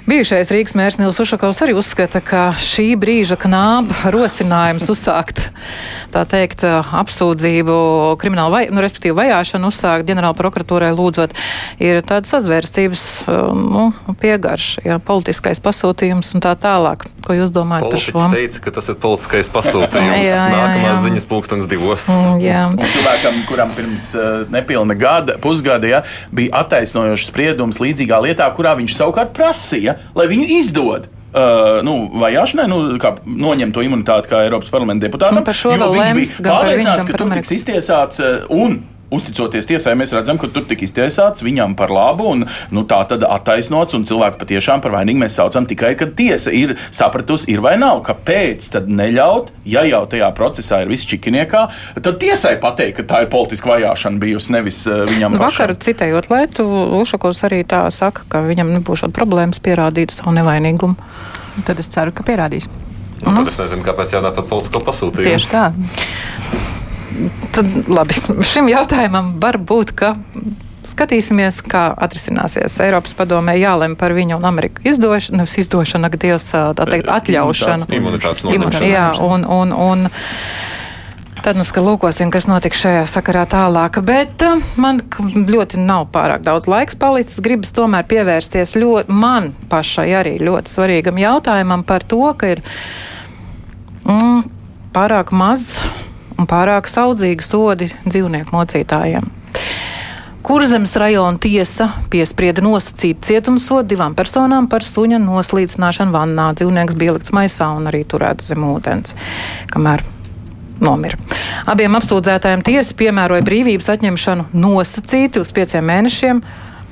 [0.08, 5.42] Bijušais Rīgas mērs Nils Ušakovs arī uzskata, ka šī brīža knāba rosinājums uzsākt,
[6.14, 7.76] tā teikt, apsūdzību
[8.20, 11.36] kriminālu vai, nu, respektīvi vajāšanu uzsākt ģenerāla prokuratūrai lūdzot,
[11.84, 13.04] ir tāda sazvērstības,
[13.54, 13.90] nu,
[14.22, 17.04] piegarš, jā, politiskais pasūtījums un tā tālāk.
[17.20, 18.26] Ko jūs domājat par Politiķis šo?
[18.32, 20.24] teica, ka tas ir politiskais pasūtījums.
[20.30, 21.02] Jā, jā, Nākamās jā.
[21.04, 22.06] ziņas pulkstenis divos.
[22.08, 22.62] Mm, Jā.
[22.72, 26.00] Un cilvēkam, kuram pirms uh, nepilna gada, pusgada ja,
[26.34, 31.08] bija attaisnojošs spriedums līdzīgā lietā, kurā viņš savukārt prasīja, lai viņu izdod.
[31.30, 35.38] Uh, nu, vajāšanai, nu, kā noņemt to imunitāti kā Eiropas parlamenta deputātam.
[35.38, 38.80] Nu, viņš bija pārliecināts, ka tur tiks iztiesāts uh, un.
[39.10, 43.24] Uzticoties tiesai, mēs redzam, ka tur tika iztiesāts viņam par labu, un nu, tā tad
[43.26, 47.74] attaisnots, un cilvēku patiešām par vainīgu mēs saucam tikai, kad tiesa ir sapratusi, ir vai
[47.80, 48.02] nav.
[48.06, 51.64] Kāpēc tad neļaut, ja jau tajā procesā ir viss čikiniekā,
[51.98, 55.66] tad tiesai pateikt, ka tā ir politiska vajāšana bijusi nevis uh, viņam Nu, pašam.
[55.66, 56.68] vakar citējot lietu,
[57.00, 60.94] Ušakovs arī tā saka, ka viņam nebūs problēmas pierādīt savu nevainīgumu.
[61.66, 62.70] Tad es ceru, ka pierādīs.
[63.20, 65.28] Nu, tad es nezinu, kāpēc jārunā par politisko pasūtījumu.
[65.28, 65.66] Tieši tā.
[67.54, 68.16] Tad labi,
[68.52, 70.14] šim jautājumam var būt, ka
[70.90, 72.78] skatīsimies, kā atrisināsies.
[72.82, 77.88] Eiropas padomē jālem par viņu un Ameriku izdošanu, nevis izdošanu, ak, Dievs, tā teikt, atļaušanu.
[77.94, 78.90] Imunitātes Imun- noņemšana.
[78.90, 80.06] Jā, un, un, un
[81.44, 84.00] tad nu ska lūkosim, kas notiks šajā sakarā tālāk.
[84.04, 85.00] Bet uh, man
[85.50, 87.40] ļoti nav pārāk daudz laiks palicis.
[87.44, 92.64] Gribas tomēr pievērsties ļoti, man pašai arī ļoti svarīgam jautājumam par to, ka ir
[94.04, 94.44] mm,
[94.96, 95.72] pārāk maz
[96.40, 99.28] un pārāk saudzīgi sodi dzīvnieku mocītājiem.
[100.50, 106.46] Kurzemes rajona tiesa piesprieda nosacīt cietumsodu divām personām par suņa noslīcināšanu vannā.
[106.56, 109.14] Dzīvnieks bija likts maisā un arī turēts zem ūdens,
[109.70, 110.02] kamēr
[110.80, 111.20] nomira.
[111.68, 116.42] Abiem apsūdzētājiem tiesa piemēroja brīvības atņemšanu nosacīti uz pieciem mēnešiem,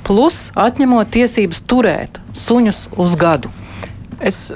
[0.05, 3.51] plus atņemot tiesības turēt suņus uz gadu.
[4.21, 4.51] Es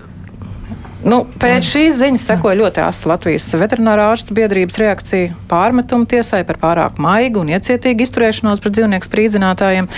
[1.03, 6.59] Nu, pēc šīs ziņas sekoja ļoti asa Latvijas veterinārā ārsta biedrības reakcija pārmetumu tiesai par
[6.61, 9.89] pārāk maigu un iecietīgu izturēšanos pret dzīvnieku sprīdzinātājiem,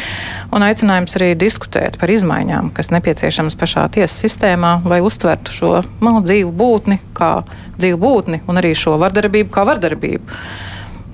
[0.50, 6.16] un aicinājums arī diskutēt par izmaiņām, kas nepieciešamas pašā tiesas sistēmā, lai uztvertu šo nu,
[6.26, 7.36] dzīvu būtni kā
[7.78, 10.42] dzīvu būtni un arī šo vardarbību kā vardarbību.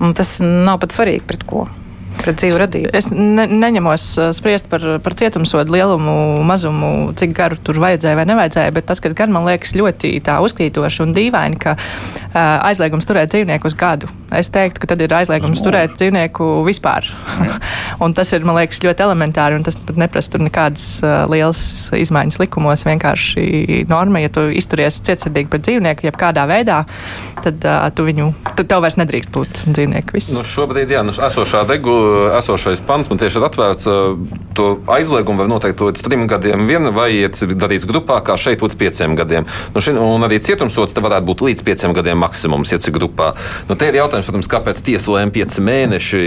[0.02, 1.66] Un tas nav pat svarīgi pret ko.
[2.22, 2.90] Pret dzīvu radību.
[2.96, 6.14] Es ne, neņemos uh, spriest par, par cietumsodu lielumu,
[6.46, 10.38] mazumu, cik garu tur vajadzēja vai nevajadzēja, bet tas, kas gan man liekas ļoti tā
[10.44, 12.36] uzkrītoši un dīvaini, ka uh,
[12.68, 14.10] aizliegums turēt dzīvnieku uz gadu.
[14.32, 17.08] Es teiktu, ka tad ir aizliegums turēt dzīvnieku vispār.
[18.04, 21.62] un tas ir, man liekas, ļoti elementāri, un tas pat neprasa tur nekādas uh, lielas
[21.98, 22.86] izmaiņas likumos.
[22.88, 26.82] Vienkārši norma, ja tu izturies cietsirdīgi pret dzīvnieku, jebkādā veidā,
[27.42, 30.16] tad uh, tu viņu, tad tev vairs nedrīkst būt dzīvnieku.
[30.16, 30.32] Viss.
[30.34, 33.88] Nu, šobrīd, jā, nu, esošā regula, esošais pants man tieši ir atvērts.
[34.56, 38.78] To aizliegumu var noteikt līdz trim gadiem vien, vai iet darīts grupā, kā šeit līdz
[38.78, 39.48] pieciem gadiem.
[39.74, 43.32] Nu, šin, un arī cietumsots te varētu būt līdz pieciem gadiem maksimums, cik grupā.
[43.68, 46.22] Nu, te ir jautājums, protams, kāpēc tiesa lēma pieci mēneši.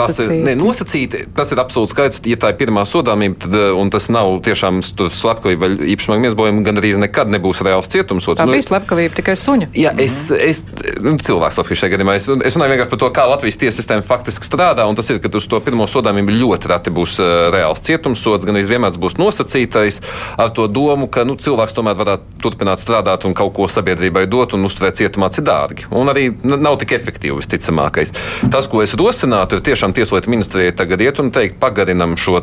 [0.00, 3.92] Tas ir, ne, nosacīti, tas ir absolūts skaidrs, ja tā ir pirmā sodāmība, tad, un
[3.94, 8.40] tas nav tiešām slepkavība vai īpašumā iesbojumi, gan arī nekad nebūs reāls cietumsots.
[8.40, 9.70] Tā nu, bija slepkavība tikai suņa.
[9.76, 10.62] Jā, es, es
[11.02, 12.16] nu, cilvēks šajā gadījumā.
[12.18, 15.20] Es, es runāju vienkārši par to, kā Latvijas tiesa sistēma faktiski strādā, un tas ir,
[15.20, 19.18] ka uz to pirmo sodāmību ļoti reti būs uh, reāls cietumsots, gan arī vienmēr būs
[19.20, 20.00] nosacītais
[20.40, 24.54] ar to domu, ka nu, cilvēks tomēr varētu turpināt strādāt un kaut ko sabiedrībai dot
[24.56, 25.88] un uzturēt cietumā cik dārgi.
[25.92, 28.14] Un arī nav tik efektīvi visticamākais.
[28.52, 32.38] Tas, ko es rosinātu, ir tiešām tieslietu ministrijai tagad iet un teikt, pagarinam šo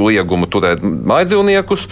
[0.00, 1.86] liegumu turēt mājdzīvniekus,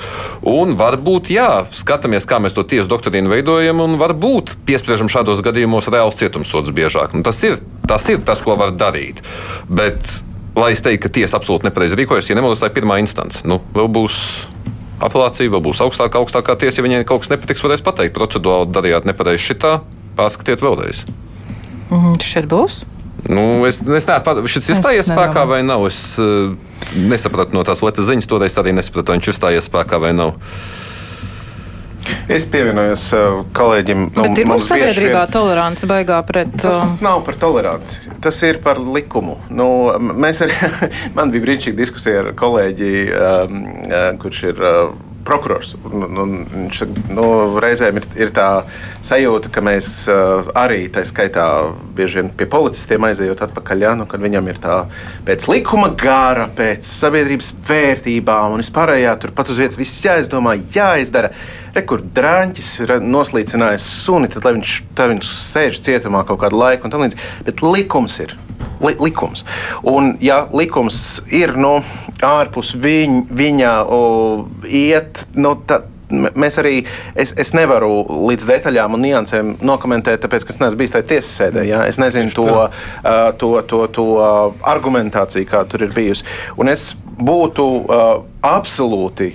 [0.49, 5.91] un varbūt, jā, skatāmies, kā mēs to tiesu doktrīnu veidojam, un varbūt piespriežam šādos gadījumos
[5.93, 7.15] reāls cietumsods biežāk.
[7.17, 7.59] Nu, tas, ir,
[7.91, 9.23] tas ir tas, ko var darīt.
[9.69, 10.13] Bet,
[10.57, 13.45] lai es teiktu, ka tiesa absolūti nepareizi rīkojas, ja nemaldos, tā ir pirmā instance.
[13.49, 14.19] Nu, vēl būs
[15.05, 16.81] apelācija, vēl būs augstākā, augstākā tiesa.
[16.81, 19.79] Ja viņai kaut kas nepatiks, varēs pateikt, procedūrāli darījāt nepareizi šitā,
[20.19, 21.05] pārskatiet vēlreiz.
[21.89, 22.83] Mm, šeit būs.
[23.29, 25.85] Nu, es es nesaprotu, šis ir stājies spēkā vai nav.
[25.89, 26.55] Es uh,
[26.95, 30.37] nesapratu no tās lietas ziņas, toreiz arī nesapratu, vai viņš ir stājies spēkā vai nav.
[32.29, 34.03] Es pievienojos uh, kolēģim.
[34.13, 35.33] Nu, Bet ir mums sabiedrībā vien...
[35.33, 36.51] tolerance baigā pret.
[36.61, 36.97] Tas uh...
[37.05, 39.39] nav par toleranci, tas ir par likumu.
[39.49, 40.59] Nu, mēs arī,
[41.17, 44.61] man bija brīnišķīga diskusija ar kolēģi, um, uh, kurš ir.
[44.61, 45.75] Uh, prokurors.
[45.85, 46.81] Un, un, viņš,
[47.13, 47.27] nu,
[47.63, 48.49] reizēm ir, ir tā
[49.07, 51.47] sajūta, ka mēs uh, arī tā skaitā
[51.97, 54.81] bieži vien pie policistiem aizejot atpakaļ, ja, nu, kad viņam ir tā
[55.29, 61.33] pēc likuma gara, pēc sabiedrības vērtībām un vispārējā tur pat uz vietas viss jāizdomā, jāizdara.
[61.77, 67.05] Rekur drāņķis ir noslīcinājis suni, tad viņš, viņš sēž cietumā kaut kādu laiku un tam
[67.05, 67.35] līdzīgi.
[67.47, 68.35] Bet likums ir
[68.85, 69.45] li, likums.
[69.83, 71.79] Un, ja likums ir nu,
[72.25, 74.03] ārpus viņ, viņa o,
[74.67, 76.75] iet, nu, tad mēs arī,
[77.19, 77.91] es, es nevaru
[78.29, 81.65] līdz detaļām un niansēm nokomentēt, tāpēc, ka es neesmu bijis tajā tiesas sēdē.
[81.69, 81.83] Ja?
[81.89, 82.49] Es nezinu to,
[83.41, 84.07] to, to, to
[84.67, 86.27] argumentāciju, kāda tur ir bijusi.
[86.61, 87.67] Un es būtu
[88.47, 89.33] absolūti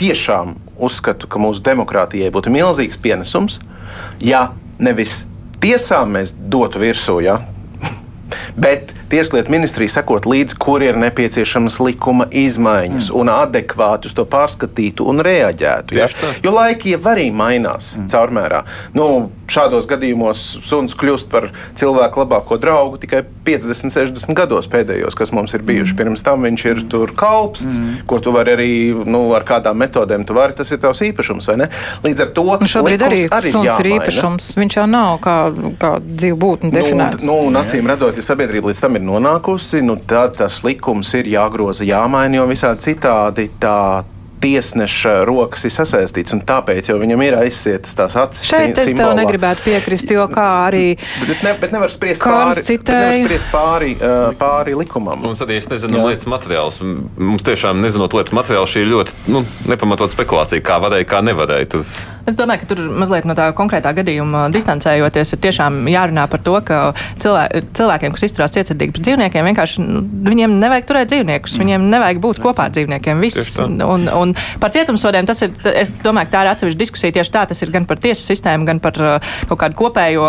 [0.00, 3.60] tiešām uzskatu, ka mūsu demokrātijai būtu milzīgs pienesums,
[4.24, 4.50] ja
[4.80, 5.24] nevis
[5.60, 7.20] tiesām mēs dotu virsū.
[7.24, 7.40] Ja?
[8.56, 13.16] Bet Tieslietu ministrija sekot līdzi, kur ir nepieciešamas likuma izmaiņas mm.
[13.18, 15.98] un adekvāti uz to pārskatītu un reaģētu.
[15.98, 16.06] Ja?
[16.44, 18.06] Jo laiki jau arī mainās mm.
[18.12, 18.62] caurmērā.
[18.94, 19.08] Nu,
[19.50, 21.48] šādos gadījumos suns kļūst par
[21.78, 25.94] cilvēku labāko draugu tikai 50, 60 gados pēdējos, kas mums ir bijuši.
[25.94, 25.98] Mm.
[26.00, 28.04] Pirms tam viņš ir tur kalps, mm.
[28.10, 28.70] ko tu vari arī
[29.10, 31.70] nu, ar kādām metodēm, tu vari, tas ir tavs īpašums, vai ne?
[32.06, 33.82] Līdz ar to nu, šobrīd arī, arī suns jāmaina.
[33.82, 34.52] ir īpašums.
[34.60, 35.36] Viņš jau nav kā,
[35.82, 37.26] kā dzīvu būtni definēts.
[37.26, 41.28] Nu, nu, acīm redzot, ja sabiedrība līdz tam ir nonākusi, nu, tad tas likums ir
[41.32, 43.76] jāgroza, jāmaina, jo visādi citādi tā
[44.40, 48.48] tiesneša rokas ir sasaistītas, un tāpēc jau viņam ir aizsietas tās acis.
[48.48, 49.12] Šeit es simbolā.
[49.12, 50.84] tev negribētu piekrist, jo kā arī.
[51.28, 53.90] Bet, ne, bet nevar spriest pāri, nevar spriest pāri,
[54.40, 55.20] pāri likumam.
[55.24, 56.06] Mums arī, es nezinu, Jā.
[56.10, 56.80] lietas materiāls.
[56.82, 61.70] Mums tiešām nezinot lietas materiāls, šī ir ļoti nu, nepamatot spekulācija, kā varēja, kā nevarēja.
[61.76, 61.94] Tad...
[62.30, 66.56] Es domāju, ka tur mazliet no tā konkrētā gadījuma distancējoties, ir tiešām jārunā par to,
[66.64, 66.80] ka
[67.22, 72.22] cilvē, cilvēkiem, kas izturās cietsirdīgi pret dzīvniekiem, vienkārši nu, viņiem nevajag turēt dzīvniekus, viņiem nevajag
[72.22, 73.24] būt kopā ar dzīvniekiem.
[73.24, 76.80] Viss, un, un, un Un par cietumsodiem tas ir, es domāju, ka tā ir atsevišķa
[76.80, 80.26] diskusija tieši tā, tas ir gan par tiesu sistēmu, gan par uh, kaut kādu kopējo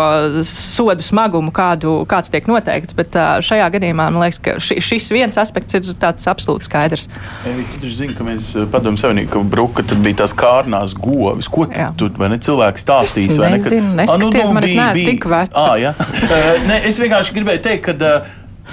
[0.48, 2.96] sodu smagumu, kādu, kāds tiek noteikts.
[2.98, 7.08] Bet uh, šajā gadījumā man liekas, ka ši, šis viens aspekts ir tāds absolūti skaidrs.
[7.82, 11.50] Tu zini, ka mēs uh, padomju savienību, ka Bruka tad bija tās kārnās govis.
[11.52, 13.36] Ko tu, tu vai ne cilvēks stāstīs?
[13.36, 15.58] Es nezinu, neskaties, ah, nu, nu, man es neesmu tik vecs.
[15.58, 15.96] Ah, ja?
[16.68, 17.96] ne, es vienkārši gribēju teikt, ka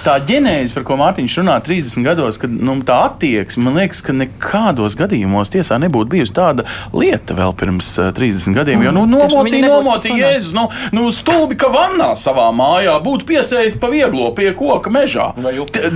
[0.04, 4.14] tā ģenēze, par ko Mārtiņš runā 30 gados, kad nu, tā attieksme, man liekas, ka
[4.16, 6.64] nekādos gadījumos tiesā nebūtu bijusi tāda
[6.94, 8.84] lieta vēl pirms uh, 30 gadiem.
[8.86, 9.18] Jo nu, mm.
[9.18, 10.66] nomocīja, nomocīja Jēzus, nu,
[10.96, 15.30] nu stulbi, ka vannā savā mājā būtu piesējis pa vieglo pie koka mežā.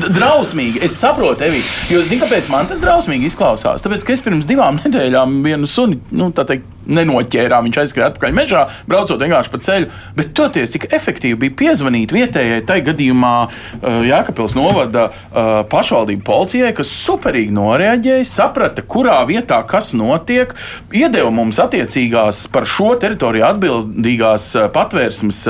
[0.05, 3.85] Drausmīgi, es saprotu tevi, jo zini, kāpēc man tas drausmīgi izklausās?
[3.85, 7.69] Tāpēc, ka es pirms divām nedēļām vienu suni, nu, tā teikt, nenoķērām.
[7.69, 9.91] Viņš aizskrēja atpakaļ mežā, braucot vienkārši pa ceļu.
[10.19, 16.73] Bet toties, cik efektīvi bija piezvanīt vietējai, tai gadījumā uh, Jēkabils novada uh, pašvaldību policijai,
[16.77, 20.55] kas superīgi noreaģēja, saprata, kurā vietā kas notiek,
[20.95, 25.43] iedeva mums attiecīgās par šo teritoriju atbildīgās uh, patvērsmes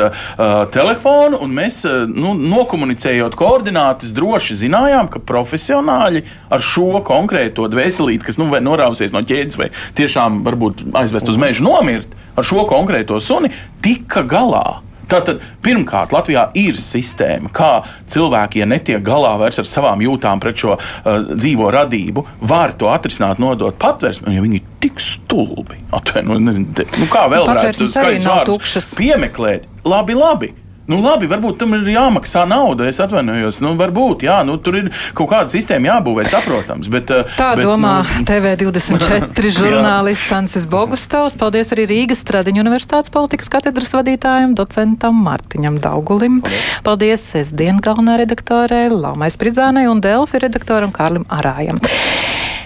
[0.75, 1.81] telefonu, un mēs
[2.11, 9.23] nu, nokomunicējot koordinātas droši zinājām, ka profesionāļi ar šo konkrēto dvēselīti, kas nu, norāvusies no
[9.27, 13.53] ķēdes vai tiešām varbūt aizvest uz mežu nomirt, ar šo konkrēto suni
[13.85, 14.81] tika galā.
[15.11, 17.71] Tātad, pirmkārt, Latvijā ir sistēma, kā
[18.11, 22.89] cilvēki, ja netiek galā vairs ar savām jūtām pret šo uh, dzīvo radību, var to
[22.93, 25.83] atrisināt, nodot patvērsmē, jo viņi ir tik stulbi.
[25.95, 29.69] Atvaino, nezinu, te, nu kā vēl varētu skaidrs vārdus piemeklēt?
[29.85, 30.55] Labi, labi.
[30.91, 32.89] Nu, labi, varbūt tam ir jāmaksā nauda.
[32.91, 33.61] Es atvainojos.
[33.65, 36.91] Nu, varbūt, jā, nu, tur ir kaut kāda sistēma jābūvē, saprotams.
[36.93, 38.25] Bet, eh, Tā bet, domā nu...
[38.31, 41.39] TV24 žurnālists Ansis Bogustovs.
[41.41, 46.43] Paldies arī Rīgas Stradiņu universitātes politikas katedras vadītājam, docentam Martiņam Daugulim.
[46.85, 51.81] Paldies, Paldies es dienu galvenā redaktorē Lamai Spridzānai un Delfi redaktoram Kārlim Arājam.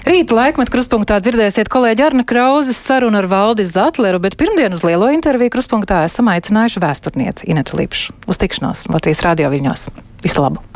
[0.06, 5.10] Rīt laikmet kruspunktā dzirdēsiet kolēģi Arna Krauzes sarunu ar Valdi Zatleru, bet pirmdien uz lielo
[5.14, 8.14] interviju kruspunktā esam aicinājuši vēsturnieci Inetu Lipšu.
[8.30, 9.88] Uz tikšanos Latvijas radio viņos.
[10.22, 10.67] Visu labu!